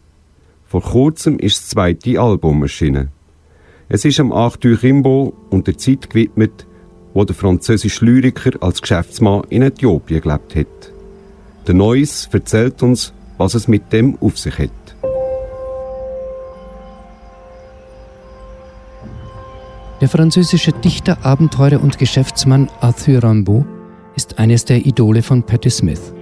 [0.66, 3.10] Vor kurzem ist das zweite Album erschienen.
[3.88, 6.66] Es ist am Arthur Rimbaud und der Zeit gewidmet,
[7.14, 10.92] wo der französische Lyriker als Geschäftsmann in Äthiopien gelebt hat.
[11.68, 14.70] Der Neues erzählt uns, was es mit dem auf sich hat.
[20.00, 23.66] Der französische Dichter, Abenteurer und Geschäftsmann Arthur Rimbaud
[24.14, 26.12] ist eines der Idole von Patti Smith.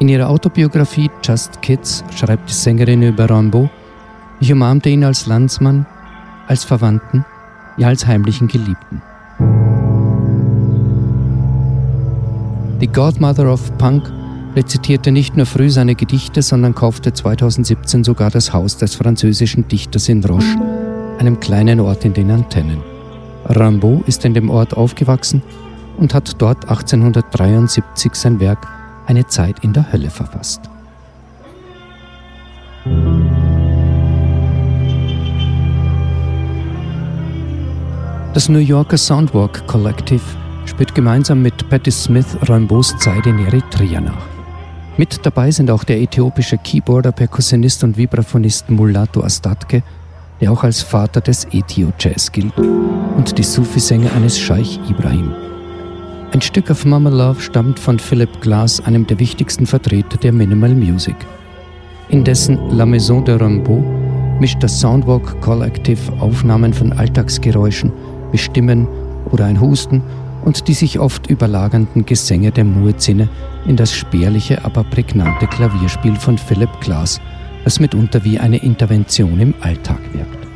[0.00, 3.70] In ihrer Autobiografie Just Kids schreibt die Sängerin über Rimbaud,
[4.40, 5.86] ich umarmte ihn als Landsmann,
[6.48, 7.24] als Verwandten,
[7.76, 9.00] ja als heimlichen Geliebten.
[12.80, 14.12] Die Godmother of Punk
[14.56, 20.08] rezitierte nicht nur früh seine Gedichte, sondern kaufte 2017 sogar das Haus des französischen Dichters
[20.08, 20.58] in Roche,
[21.18, 22.95] einem kleinen Ort in den Antennen.
[23.48, 25.42] Rimbaud ist in dem Ort aufgewachsen
[25.98, 28.66] und hat dort 1873 sein Werk
[29.06, 30.62] Eine Zeit in der Hölle verfasst.
[38.34, 40.20] Das New Yorker Soundwalk Collective
[40.66, 44.26] spielt gemeinsam mit Patti Smith Rimbauds Zeit in Eritrea nach.
[44.98, 49.82] Mit dabei sind auch der äthiopische Keyboarder, Perkussionist und Vibraphonist Mulatu Astatke,
[50.40, 55.32] der auch als Vater des Ethio-Jazz gilt, und die Sufi-Sänger eines Scheich Ibrahim.
[56.32, 60.74] Ein Stück auf Mama Love stammt von Philip Glass, einem der wichtigsten Vertreter der Minimal
[60.74, 61.16] Music.
[62.08, 63.84] In dessen La Maison de Rimbaud
[64.40, 67.92] mischt das Soundwalk Collective Aufnahmen von Alltagsgeräuschen,
[68.32, 68.86] wie Stimmen
[69.30, 70.02] oder ein Husten
[70.44, 73.28] und die sich oft überlagernden Gesänge der Muezzine
[73.66, 77.20] in das spärliche, aber prägnante Klavierspiel von Philip Glass,
[77.66, 80.46] das mitunter wie eine Intervention im Alltag wirkt.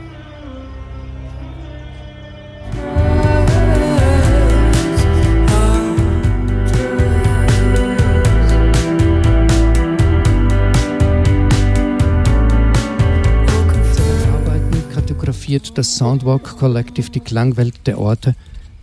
[14.95, 18.37] kartografiert das Soundwalk Collective die Klangwelt der Orte,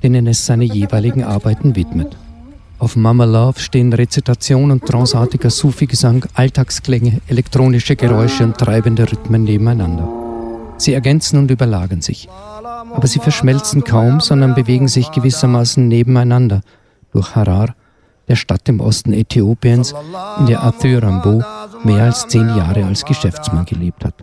[0.03, 2.17] denen es seine jeweiligen Arbeiten widmet.
[2.80, 10.07] Auf Mama Love stehen Rezitation und tranceartiger Sufi-Gesang, Alltagsklänge, elektronische Geräusche und treibende Rhythmen nebeneinander.
[10.78, 12.30] Sie ergänzen und überlagern sich.
[12.30, 16.61] Aber sie verschmelzen kaum, sondern bewegen sich gewissermaßen nebeneinander
[17.11, 17.73] durch Harar,
[18.28, 19.95] der Stadt im Osten Äthiopiens,
[20.39, 21.43] in der Arthur Rimbaud
[21.84, 24.13] mehr als zehn Jahre als Geschäftsmann gelebt hat.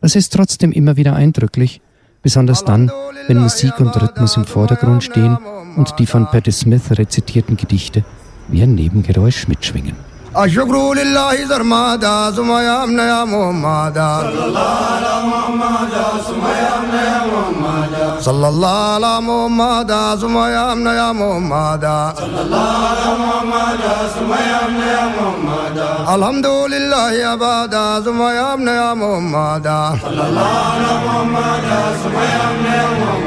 [0.00, 1.80] Das ist trotzdem immer wieder eindrücklich,
[2.22, 2.90] besonders dann,
[3.26, 5.38] wenn Musik und Rhythmus im Vordergrund stehen
[5.76, 8.04] und die von Patti Smith rezitierten Gedichte
[8.48, 10.09] wie ein Nebengeräusch mitschwingen.
[10.43, 15.93] الشكر لله سرمادا ثم يا ابن يا محمدا صلى الله على محمد
[16.27, 19.91] ثم يا ابن يا محمد صلى الله على محمد
[20.21, 21.85] ثم يا ابن يا محمد
[22.19, 23.81] صلى الله على محمد
[24.15, 25.77] ثم يا ابن يا محمد
[26.15, 29.67] الحمد لله أبدا ثم يا ابن يا محمد
[30.03, 31.65] صلى الله على محمد
[32.03, 33.25] ثم يا ابن يا محمد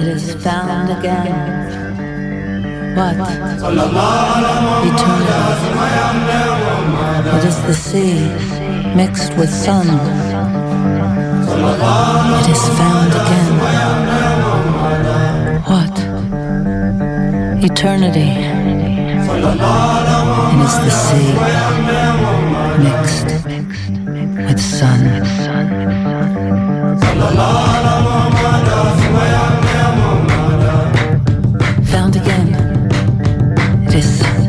[0.00, 1.83] It is found again.
[2.95, 3.15] What?
[4.87, 5.35] Eternity.
[7.35, 8.15] It is the sea
[8.95, 9.87] mixed with sun.
[12.39, 13.53] It is found again.
[15.67, 15.95] What?
[17.69, 18.31] Eternity.
[20.53, 21.33] It is the sea
[22.85, 23.29] mixed
[24.47, 25.01] with sun.
[31.91, 32.44] Found again.
[33.95, 34.44] tristeza.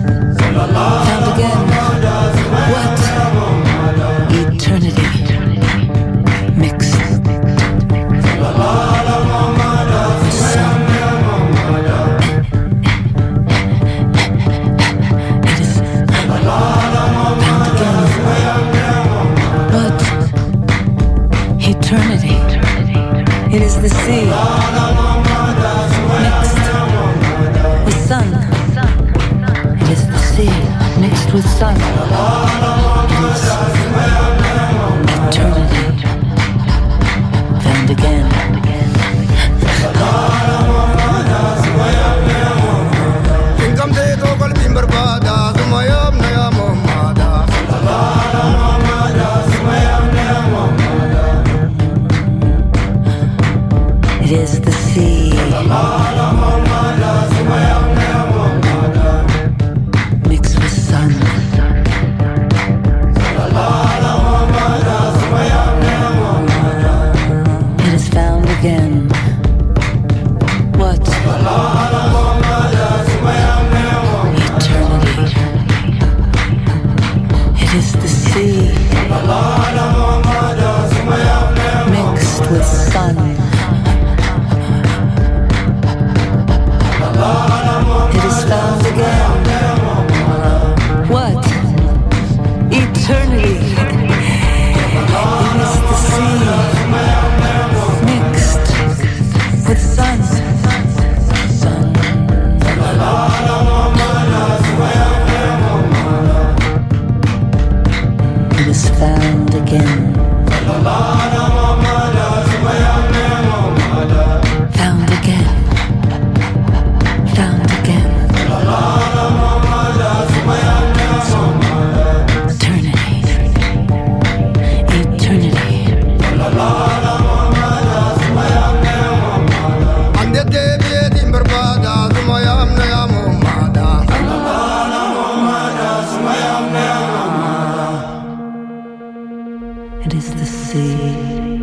[140.07, 141.59] It is the sea.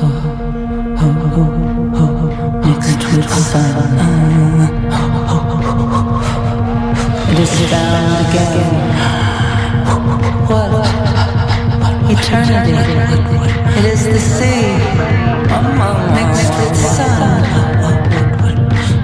[0.00, 0.08] Oh,
[0.96, 2.16] oh, oh, oh,
[2.64, 3.88] mixed with sun.
[7.30, 8.72] It is found again.
[10.48, 10.88] What?
[12.08, 12.72] Eternity.
[13.78, 14.64] It is the sea.
[16.16, 17.42] Mixed with sun.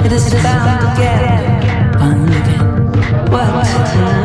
[0.06, 0.24] It is.
[0.42, 1.44] Found again.
[3.30, 4.15] What?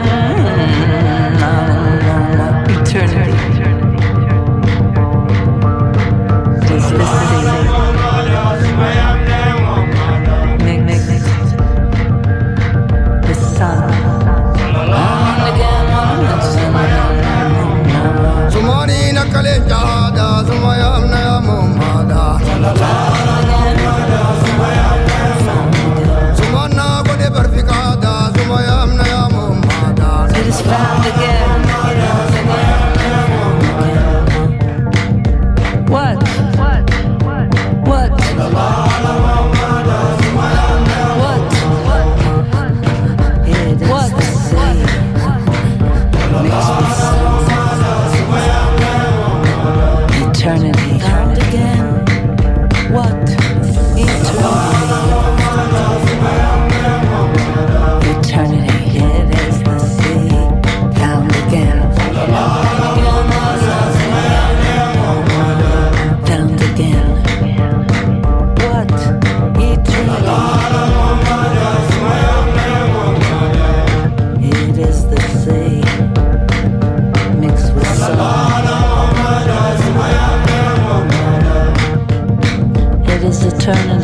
[83.73, 84.00] turning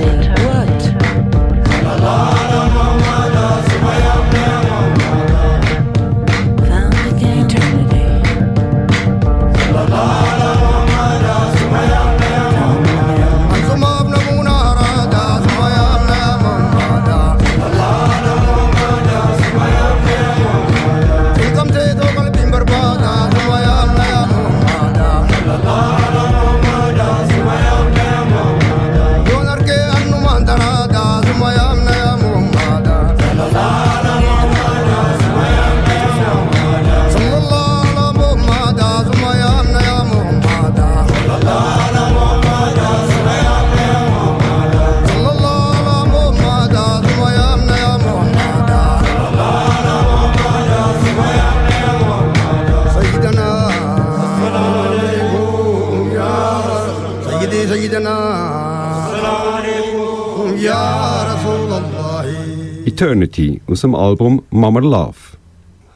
[63.17, 65.37] Eternity aus dem Album Mama Love.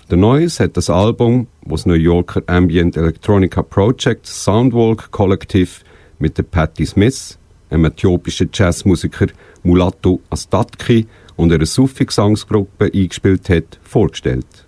[0.10, 5.70] Der Noise hat das Album, das New Yorker Ambient Electronica Project Soundwalk Collective
[6.18, 7.38] mit der Patti Smith,
[7.70, 9.28] einem äthiopischen Jazzmusiker
[9.62, 11.06] Mulatto Astatki
[11.36, 14.66] und einer Sufi-Gesangsgruppe eingespielt hat, vorgestellt.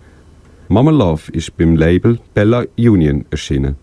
[0.68, 3.74] Mama Love ist beim Label Bella Union erschienen.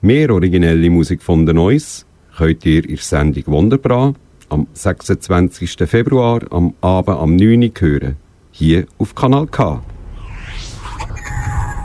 [0.00, 2.04] Mehr originelle Musik von The Noise
[2.36, 4.14] könnt ihr in der Sendung Wunderbar
[4.48, 5.76] am 26.
[5.86, 8.16] Februar am Abend am 9 Uhr hören.
[8.50, 9.82] Hier auf Kanal K.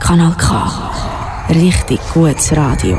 [0.00, 0.90] Kanal K.
[1.50, 2.98] Richtig gutes Radio.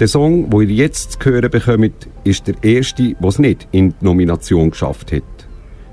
[0.00, 3.90] Der Song, wo ihr jetzt zu hören bekommt, ist der erste, der es nicht in
[3.90, 5.22] die Nomination geschafft hat.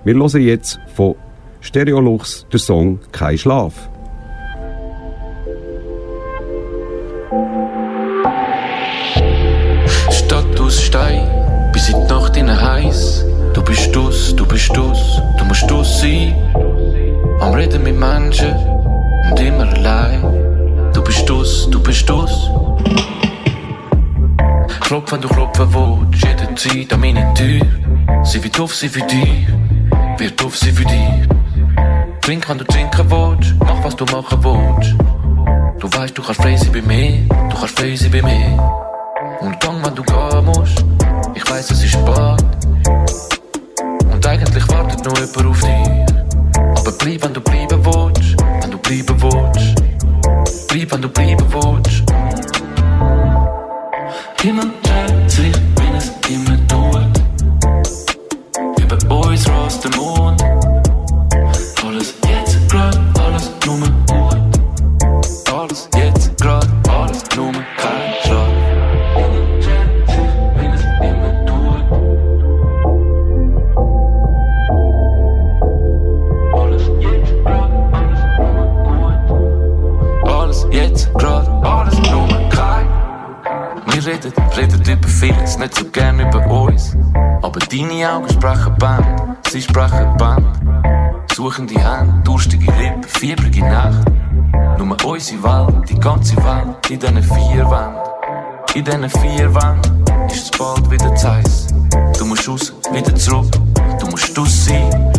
[0.03, 1.15] Wir hören jetzt von
[1.61, 3.89] Stereolux den Song Kein Schlaf.
[10.11, 11.27] Stadt aus Stein,
[12.95, 13.25] in heiß.
[13.53, 16.33] Du bist dus, du bist dus, du musst dus sein.
[17.39, 18.55] Am Reden mit Menschen
[19.29, 20.21] und immer allein.
[20.93, 22.49] Du bist dus, du bist dus.
[24.81, 27.61] Klopf, wenn du klopfen willst, jederzeit an meine Tür.
[28.23, 29.47] Sie wird auf, sie für dich,
[30.17, 31.27] wird auf, sie für dich.
[32.21, 34.95] Trink, wenn du trinken willst, mach, was du machen willst.
[35.79, 38.59] Du weißt, du kannst frei sein bei mir, du kannst frei sein bei mir.
[39.41, 40.85] Und gang, wenn du gehen musst,
[41.35, 42.54] ich weiss, es ist spät.
[42.87, 46.59] Und eigentlich wartet nur jemand auf dich.
[46.77, 50.67] Aber bleib, wenn du bleiben willst, wenn du bleiben willst.
[50.67, 52.03] Bleib, wenn du bleiben willst.
[54.41, 55.55] Himmel dreht sich,
[87.95, 90.45] Deine Augen sprechen Band, sie sprechen Band.
[91.33, 94.05] Suchen die Hände, durstige Lippen, fiebrige Nacht.
[94.77, 97.95] Nur unsere Welt, die ganze Welt, in diesen vier Wänden.
[98.75, 101.67] In diesen vier Wänden ist es bald wieder heiß.
[102.19, 103.49] Du musst raus, wieder zurück,
[103.97, 105.13] du musst aus sein.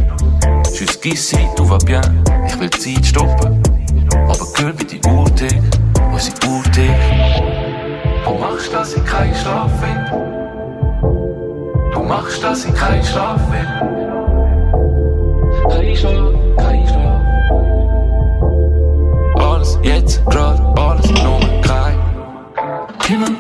[0.75, 3.63] Jusqu'ici, tout va bien, ich will die Zeit stoppen.
[4.13, 5.81] Aber gehör wie die Uhr tickt,
[6.13, 6.95] unsere Uhr tickt.
[8.27, 10.46] Du machst, dass ich keinen Schlaf will.
[12.17, 13.69] Machst, dass ich keinen Schlaf will.
[15.69, 17.21] Kein Schlaf, kein Schlaf.
[19.35, 21.99] Alles jetzt, grad, alles nur kein.
[23.07, 23.37] Himmel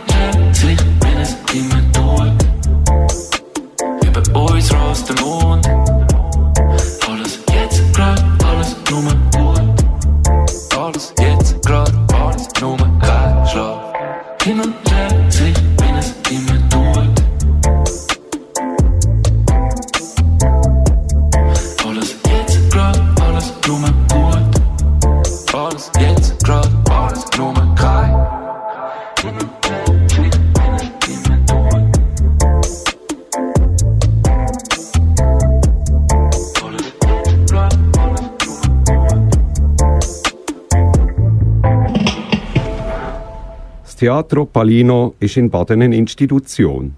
[44.06, 46.94] Teatro Palino ist in Baden eine Institution.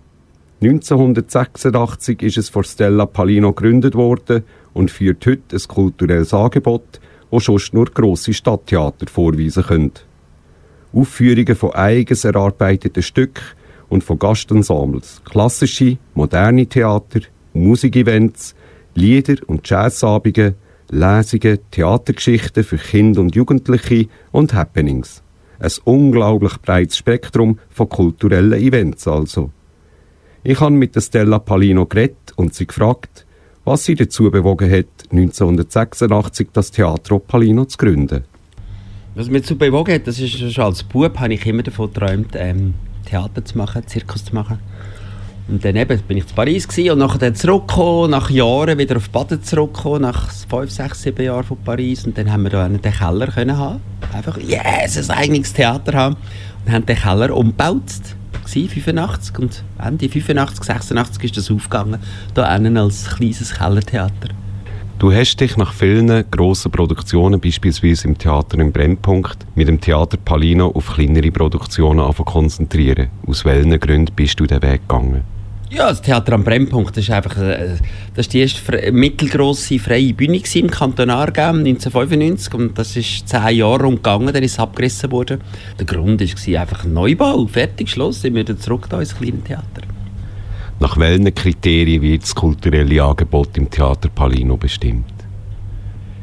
[0.60, 4.44] 1986 ist es vor Stella Palino gegründet worden
[4.74, 7.00] und führt heute ein kulturelles Angebot,
[7.30, 9.92] das sonst nur grosse Stadttheater vorweisen können.
[10.92, 13.42] Aufführungen von eigens erarbeiteten Stücken
[13.88, 17.20] und von Gastensembles, klassische, moderne Theater,
[17.54, 18.54] Musikevents,
[18.94, 20.56] Lieder und Jazzabende,
[20.90, 25.22] Lesungen, Theatergeschichten für Kinder und Jugendliche und Happenings.
[25.60, 29.50] Ein unglaublich breites Spektrum von kulturellen Events also.
[30.44, 33.26] Ich habe mit Stella Palino geredet und sie gefragt,
[33.64, 38.24] was sie dazu bewogen hat, 1986 das Teatro Palino zu gründen.
[39.14, 42.34] Was mich dazu bewogen hat, das ist schon als Bub, habe ich immer davon geträumt,
[42.34, 44.58] ähm, Theater zu machen, Zirkus zu machen.
[45.48, 49.08] Und dann eben bin ich in Paris gewesen und nachher zurückgekommen, nach Jahren wieder auf
[49.10, 52.04] Baden zurückgekommen, nach fünf, sechs, sieben Jahren von Paris.
[52.06, 53.80] Und dann haben wir da einen Keller können haben.
[54.12, 56.16] Einfach, yes, ein eigenes Theater haben.
[56.64, 57.82] Und haben den Keller umgebaut.
[58.44, 62.00] Gewesen, 85 und Ende 85, 86 ist das aufgegangen.
[62.34, 64.30] Da innen als kleines Kellertheater.
[64.98, 70.16] Du hast dich nach vielen grossen Produktionen, beispielsweise im Theater im Brennpunkt, mit dem Theater
[70.16, 73.08] Palino auf kleinere Produktionen konzentrieren.
[73.24, 75.22] Aus welchen Gründen bist du den Weg gegangen?
[75.70, 77.76] Ja, das Theater am Brennpunkt, das ist einfach äh,
[78.14, 83.56] das ist die erste mittelgrosse freie Bühne im Kanton Aargau 1995 und das ist zehn
[83.56, 85.40] Jahre umgegangen, dann ist es abgerissen worden.
[85.78, 89.44] Der Grund war einfach ein Neubau, fertig, Schluss, sind wir wieder zurück da ins kleine
[89.44, 89.82] Theater.
[90.80, 95.12] Nach welchen Kriterien wird das kulturelle Angebot im Theater Palino bestimmt?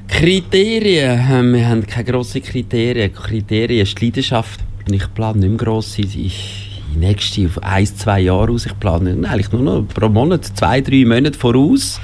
[0.07, 3.13] Kriterien, ähm, wir haben keine grossen Kriterien.
[3.13, 4.61] Kriterien ist die Leidenschaft.
[4.89, 5.99] Ich plane nicht mehr gross.
[5.99, 8.65] Ich, die nächste auf ein, zwei Jahre aus.
[8.65, 11.99] Ich plane eigentlich nur noch pro Monat, zwei, drei Monate voraus.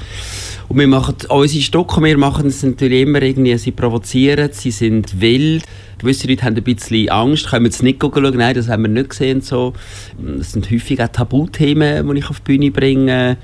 [0.68, 5.20] Und wir machen unsere Stücke, wir machen es natürlich immer irgendwie, sie provozieren, sie sind
[5.20, 5.64] wild.
[5.98, 9.10] Gewisse Leute haben ein bisschen Angst, können jetzt nicht schauen, nein, das haben wir nicht
[9.10, 9.40] gesehen.
[9.40, 9.72] So.
[10.18, 13.36] Das sind häufig auch Tabuthemen, die ich auf die Bühne bringe.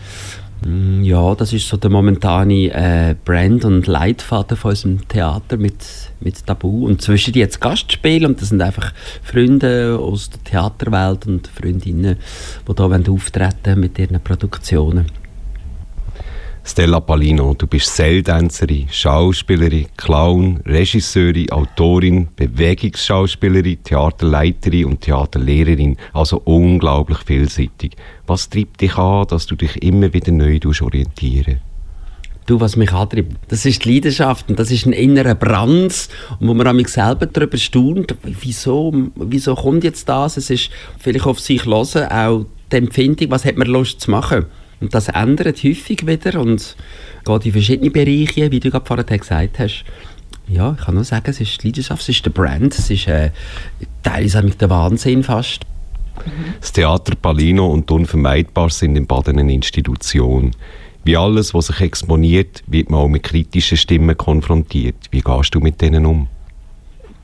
[0.64, 5.84] Mm, Ja, das ist so der momentane äh, Brand und Leitfaden von unserem Theater mit,
[6.20, 6.86] mit Tabu.
[6.86, 8.92] Und zwischen die jetzt Gastspiele und das sind einfach
[9.22, 12.16] Freunde aus der Theaterwelt und Freundinnen,
[12.68, 15.06] die wollen auftreten mit ihren Produktionen.
[16.68, 25.96] Stella Palino, du bist Seiltänzerin, Schauspielerin, Clown, Regisseurin, Autorin, Bewegungsschauspielerin, Theaterleiterin und Theaterlehrerin.
[26.12, 27.96] Also unglaublich vielseitig.
[28.26, 31.62] Was treibt dich an, dass du dich immer wieder neu orientieren
[32.44, 36.08] Du, was mich antreibt, das ist die Leidenschaft und das ist ein innerer Brand,
[36.38, 40.36] wo man mich selber darüber staunt, wieso, wieso kommt jetzt das?
[40.36, 44.46] Es ist vielleicht auf sich hören, auch die Empfindung, was hat man Lust zu machen.
[44.80, 46.76] Und das ändert häufig wieder und
[47.24, 49.84] geht in verschiedene Bereiche, wie du gerade vorher gesagt hast.
[50.46, 53.06] Ja, ich kann nur sagen, es ist die Leidenschaft, es ist der Brand, es ist
[53.06, 53.30] äh,
[54.02, 55.62] teilweise auch der Wahnsinn fast.
[56.60, 60.52] Das Theater Palino und Unvermeidbar sind in Baden eine Institution.
[61.04, 64.96] Wie alles, was sich exponiert, wird man auch mit kritischen Stimmen konfrontiert.
[65.10, 66.28] Wie gehst du mit denen um?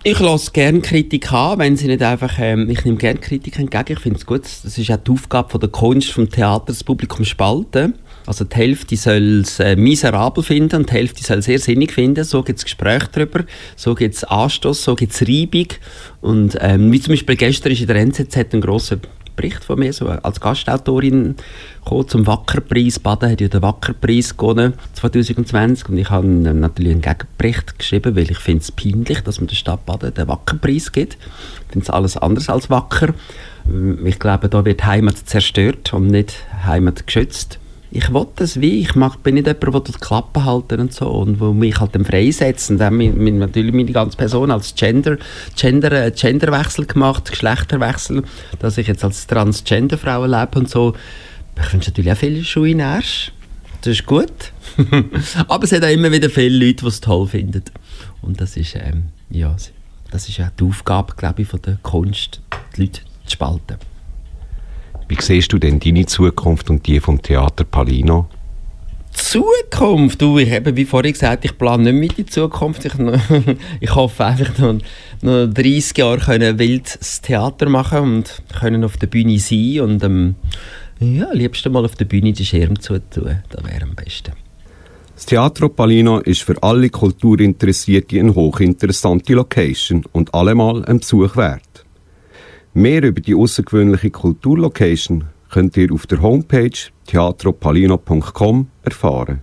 [0.07, 3.95] Ich lasse gerne Kritik an, wenn sie nicht einfach, ähm, ich nehme gerne Kritik entgegen,
[3.95, 6.85] ich finde es gut, das ist auch die Aufgabe von der Kunst, vom Theater, das
[6.85, 7.95] Publikum spalten.
[8.27, 11.91] Also die Hälfte soll es äh, miserabel finden und die Hälfte soll es sehr sinnig
[11.91, 12.23] finden.
[12.23, 13.45] So gibt es Gespräche darüber,
[13.77, 15.69] so gibt es Anstoß, so gibt es Reibung.
[16.21, 18.99] Und ähm, wie zum Beispiel gestern ist in der NZZ ein grosser
[19.37, 21.37] Bericht von mir, so als Gastautorin
[21.82, 22.99] gekommen zum Wackerpreis.
[22.99, 28.30] Baden hat ja den Wackerpreis gewonnen 2020 und ich habe natürlich einen Gegenbericht geschrieben, weil
[28.30, 31.14] ich finde es peinlich, dass man der Stadt Baden den Wackerpreis gibt.
[31.14, 33.14] Ich finde es alles anders als wacker.
[34.05, 37.59] Ich glaube, da wird Heimat zerstört und nicht Heimat geschützt.
[37.97, 41.09] Ich will das wie, ich mag, bin nicht jemand, der die Klappe halten und so
[41.09, 44.75] und wo mich halt dann freisetzt und dann mit, mit natürlich meine ganze Person als
[44.75, 45.17] Gender,
[45.55, 48.25] Gender, äh, Genderwechsel gemacht, Geschlechterwechsel,
[48.59, 50.95] dass ich jetzt als Transgender-Frau lebe und so.
[51.57, 53.31] Ich wünsche natürlich auch viele Schuhe in Arsch.
[53.83, 54.53] Das ist gut.
[55.47, 57.63] Aber es hat auch immer wieder viele Leute, die es toll finden.
[58.23, 59.55] Und das ist, ähm, ja,
[60.11, 62.41] das ist auch die Aufgabe, glaube ich, von der Kunst,
[62.77, 63.77] die Leute zu spalten.
[65.09, 68.27] Wie siehst du denn deine Zukunft und die vom Theater Palino?
[69.13, 70.21] Zukunft?
[70.21, 72.85] Du, ich habe, wie vorhin gesagt, ich plane nicht mit die Zukunft.
[72.85, 72.93] Ich,
[73.81, 74.79] ich hoffe einfach noch,
[75.23, 80.35] noch 30 Jahre können wildes Theater machen und können auf der Bühne sein und ähm,
[81.01, 83.43] ja, liebsten mal auf der Bühne den Schirm zutun.
[83.51, 84.33] Das wäre am besten.
[85.15, 91.84] Das Teatro Palino ist für alle Kulturinteressierte eine hochinteressante Location und allemal ein Besuch wert.
[92.75, 96.70] Mehr über die außergewöhnliche Kulturlocation könnt ihr auf der Homepage
[97.07, 99.43] teatropalino.com erfahren.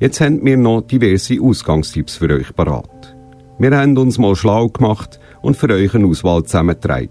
[0.00, 3.16] Jetzt haben wir noch diverse Ausgangstipps für euch parat.
[3.60, 7.10] Wir haben uns mal schlau gemacht und für euch eine Auswahl zusammengetragen.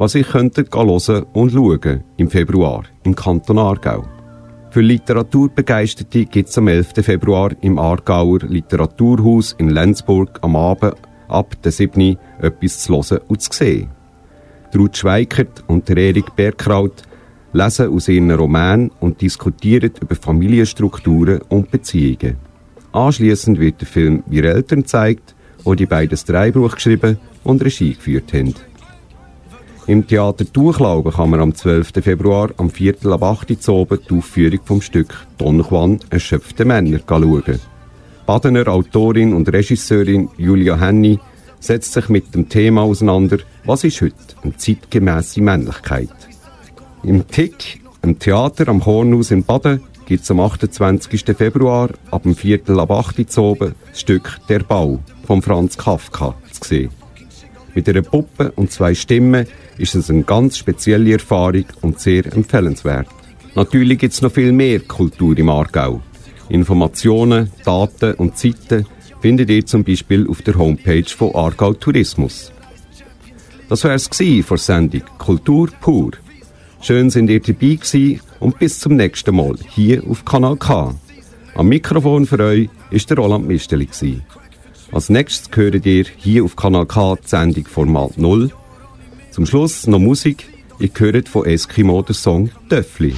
[0.00, 4.04] was ich könnte hören und schauen im Februar im Kanton Aargau.
[4.70, 7.04] Für Literaturbegeisterte gibt es am 11.
[7.04, 10.94] Februar im Aargauer Literaturhaus in Lenzburg am Abend
[11.28, 12.16] ab der 7.
[12.40, 13.99] etwas zu hören und zu sehen.
[14.76, 17.02] Ruth Schweikert und Erik Berkraut
[17.52, 22.36] lesen aus ihren Romanen und diskutieren über Familienstrukturen und Beziehungen.
[22.92, 27.94] Anschließend wird der Film Wir Eltern zeigt, wo die beiden das Drehbuch geschrieben und Regie
[27.94, 28.54] geführt haben.
[29.86, 31.92] Im Theater Tuchlauben kann man am 12.
[32.02, 37.00] Februar am Viertel ab 8 Uhr oben die Aufführung vom Stück Don Juan, erschöpfte Männer,
[37.08, 37.60] schauen.
[38.26, 41.18] Badener Autorin und Regisseurin Julia Henny
[41.60, 46.08] setzt sich mit dem Thema auseinander, was ist heute eine zeitgemäße Männlichkeit.
[47.02, 51.36] Im Tick, im Theater am Kornhaus in Baden, gibt es am 28.
[51.36, 56.68] Februar ab dem Viertel ab 8 Uhr das Stück Der Bau von Franz Kafka zu
[56.68, 56.90] sehen.
[57.74, 59.46] Mit einer Puppe und zwei Stimmen
[59.78, 63.06] ist es eine ganz spezielle Erfahrung und sehr empfehlenswert.
[63.54, 66.02] Natürlich gibt es noch viel mehr Kultur im Aargau.
[66.48, 68.86] Informationen, Daten und Zeiten
[69.20, 72.52] findet ihr zum Beispiel auf der Homepage von Aargau Tourismus.
[73.68, 76.12] Das war es der Sendung Kultur pur.
[76.80, 80.94] Schön sind ihr dabei gewesen und bis zum nächsten Mal hier auf Kanal K.
[81.54, 83.88] Am Mikrofon für euch ist der Roland Misteli.
[84.92, 88.50] Als nächstes hört ihr hier auf Kanal K die Sendung Format 0.
[89.30, 90.48] Zum Schluss noch Musik.
[90.80, 93.14] Ihr hört von Eskimo den Song Töffli.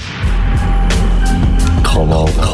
[1.82, 2.51] Kanal K.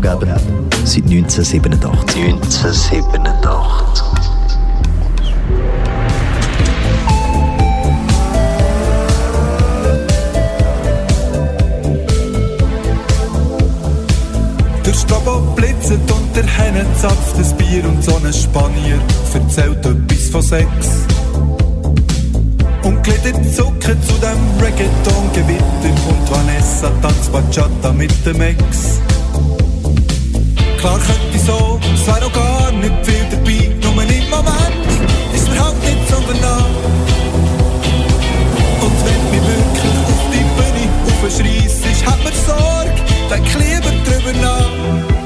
[0.00, 0.40] Donaugeber
[0.84, 2.24] seit 1987.
[2.24, 4.04] 1987.
[14.86, 19.00] Der Strobo blitzet und der Henne zapft das Bier und so ein Spanier
[19.34, 20.68] erzählt etwas von Sex.
[22.84, 29.00] Und Glieder zucken zu dem Reggaeton-Gewitter und Vanessa tanzt Bachata mit dem Ex.
[30.78, 34.86] Klar könnte so, es wär auch gar nicht viel dabei, nur im Moment
[35.34, 36.66] ist mir halt nicht so nah.
[38.80, 42.94] Und wenn mich wirklich auf die Bühne aufschreist, ist, hat mir Sorge,
[43.28, 45.17] denk lieber drüber nach.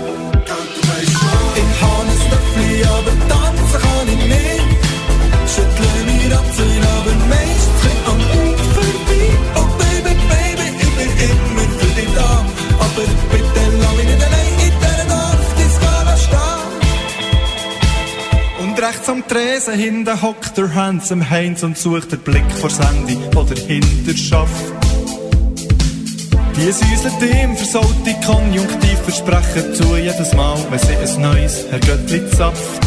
[19.02, 23.54] Rechts am Tresen hinten hockt der Handsome Heinz und sucht den Blick vor Sandy oder
[23.54, 24.72] hinter Schaft.
[26.56, 32.28] Die säuselt ihm versaute Konjunktiv versprechen zu jedes Mal, wenn sie ein neues Herr Göttli
[32.30, 32.86] zapft.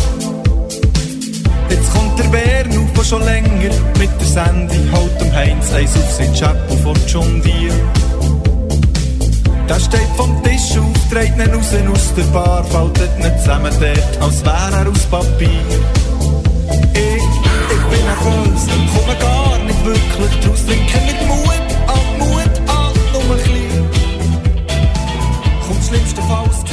[1.69, 5.95] Jetzt kommt der Bär auf, der schon länger mit der Sandy haut dem Heinz eins
[5.95, 7.75] auf sein Chapel vor John Deere.
[9.67, 14.21] Der steht vom Tisch auf, dreht ihn raus aus der Bar, faltet ihn zusammen dort,
[14.21, 16.04] als wär er aus Papier.
[16.93, 17.23] Ich,
[17.73, 20.65] ich bin ein Fuss, komme gar nicht wirklich draus.
[20.65, 23.89] Trinke mit Mut, an Mut, an nur ein bisschen.
[25.67, 26.64] Kommt schlimmstenfalls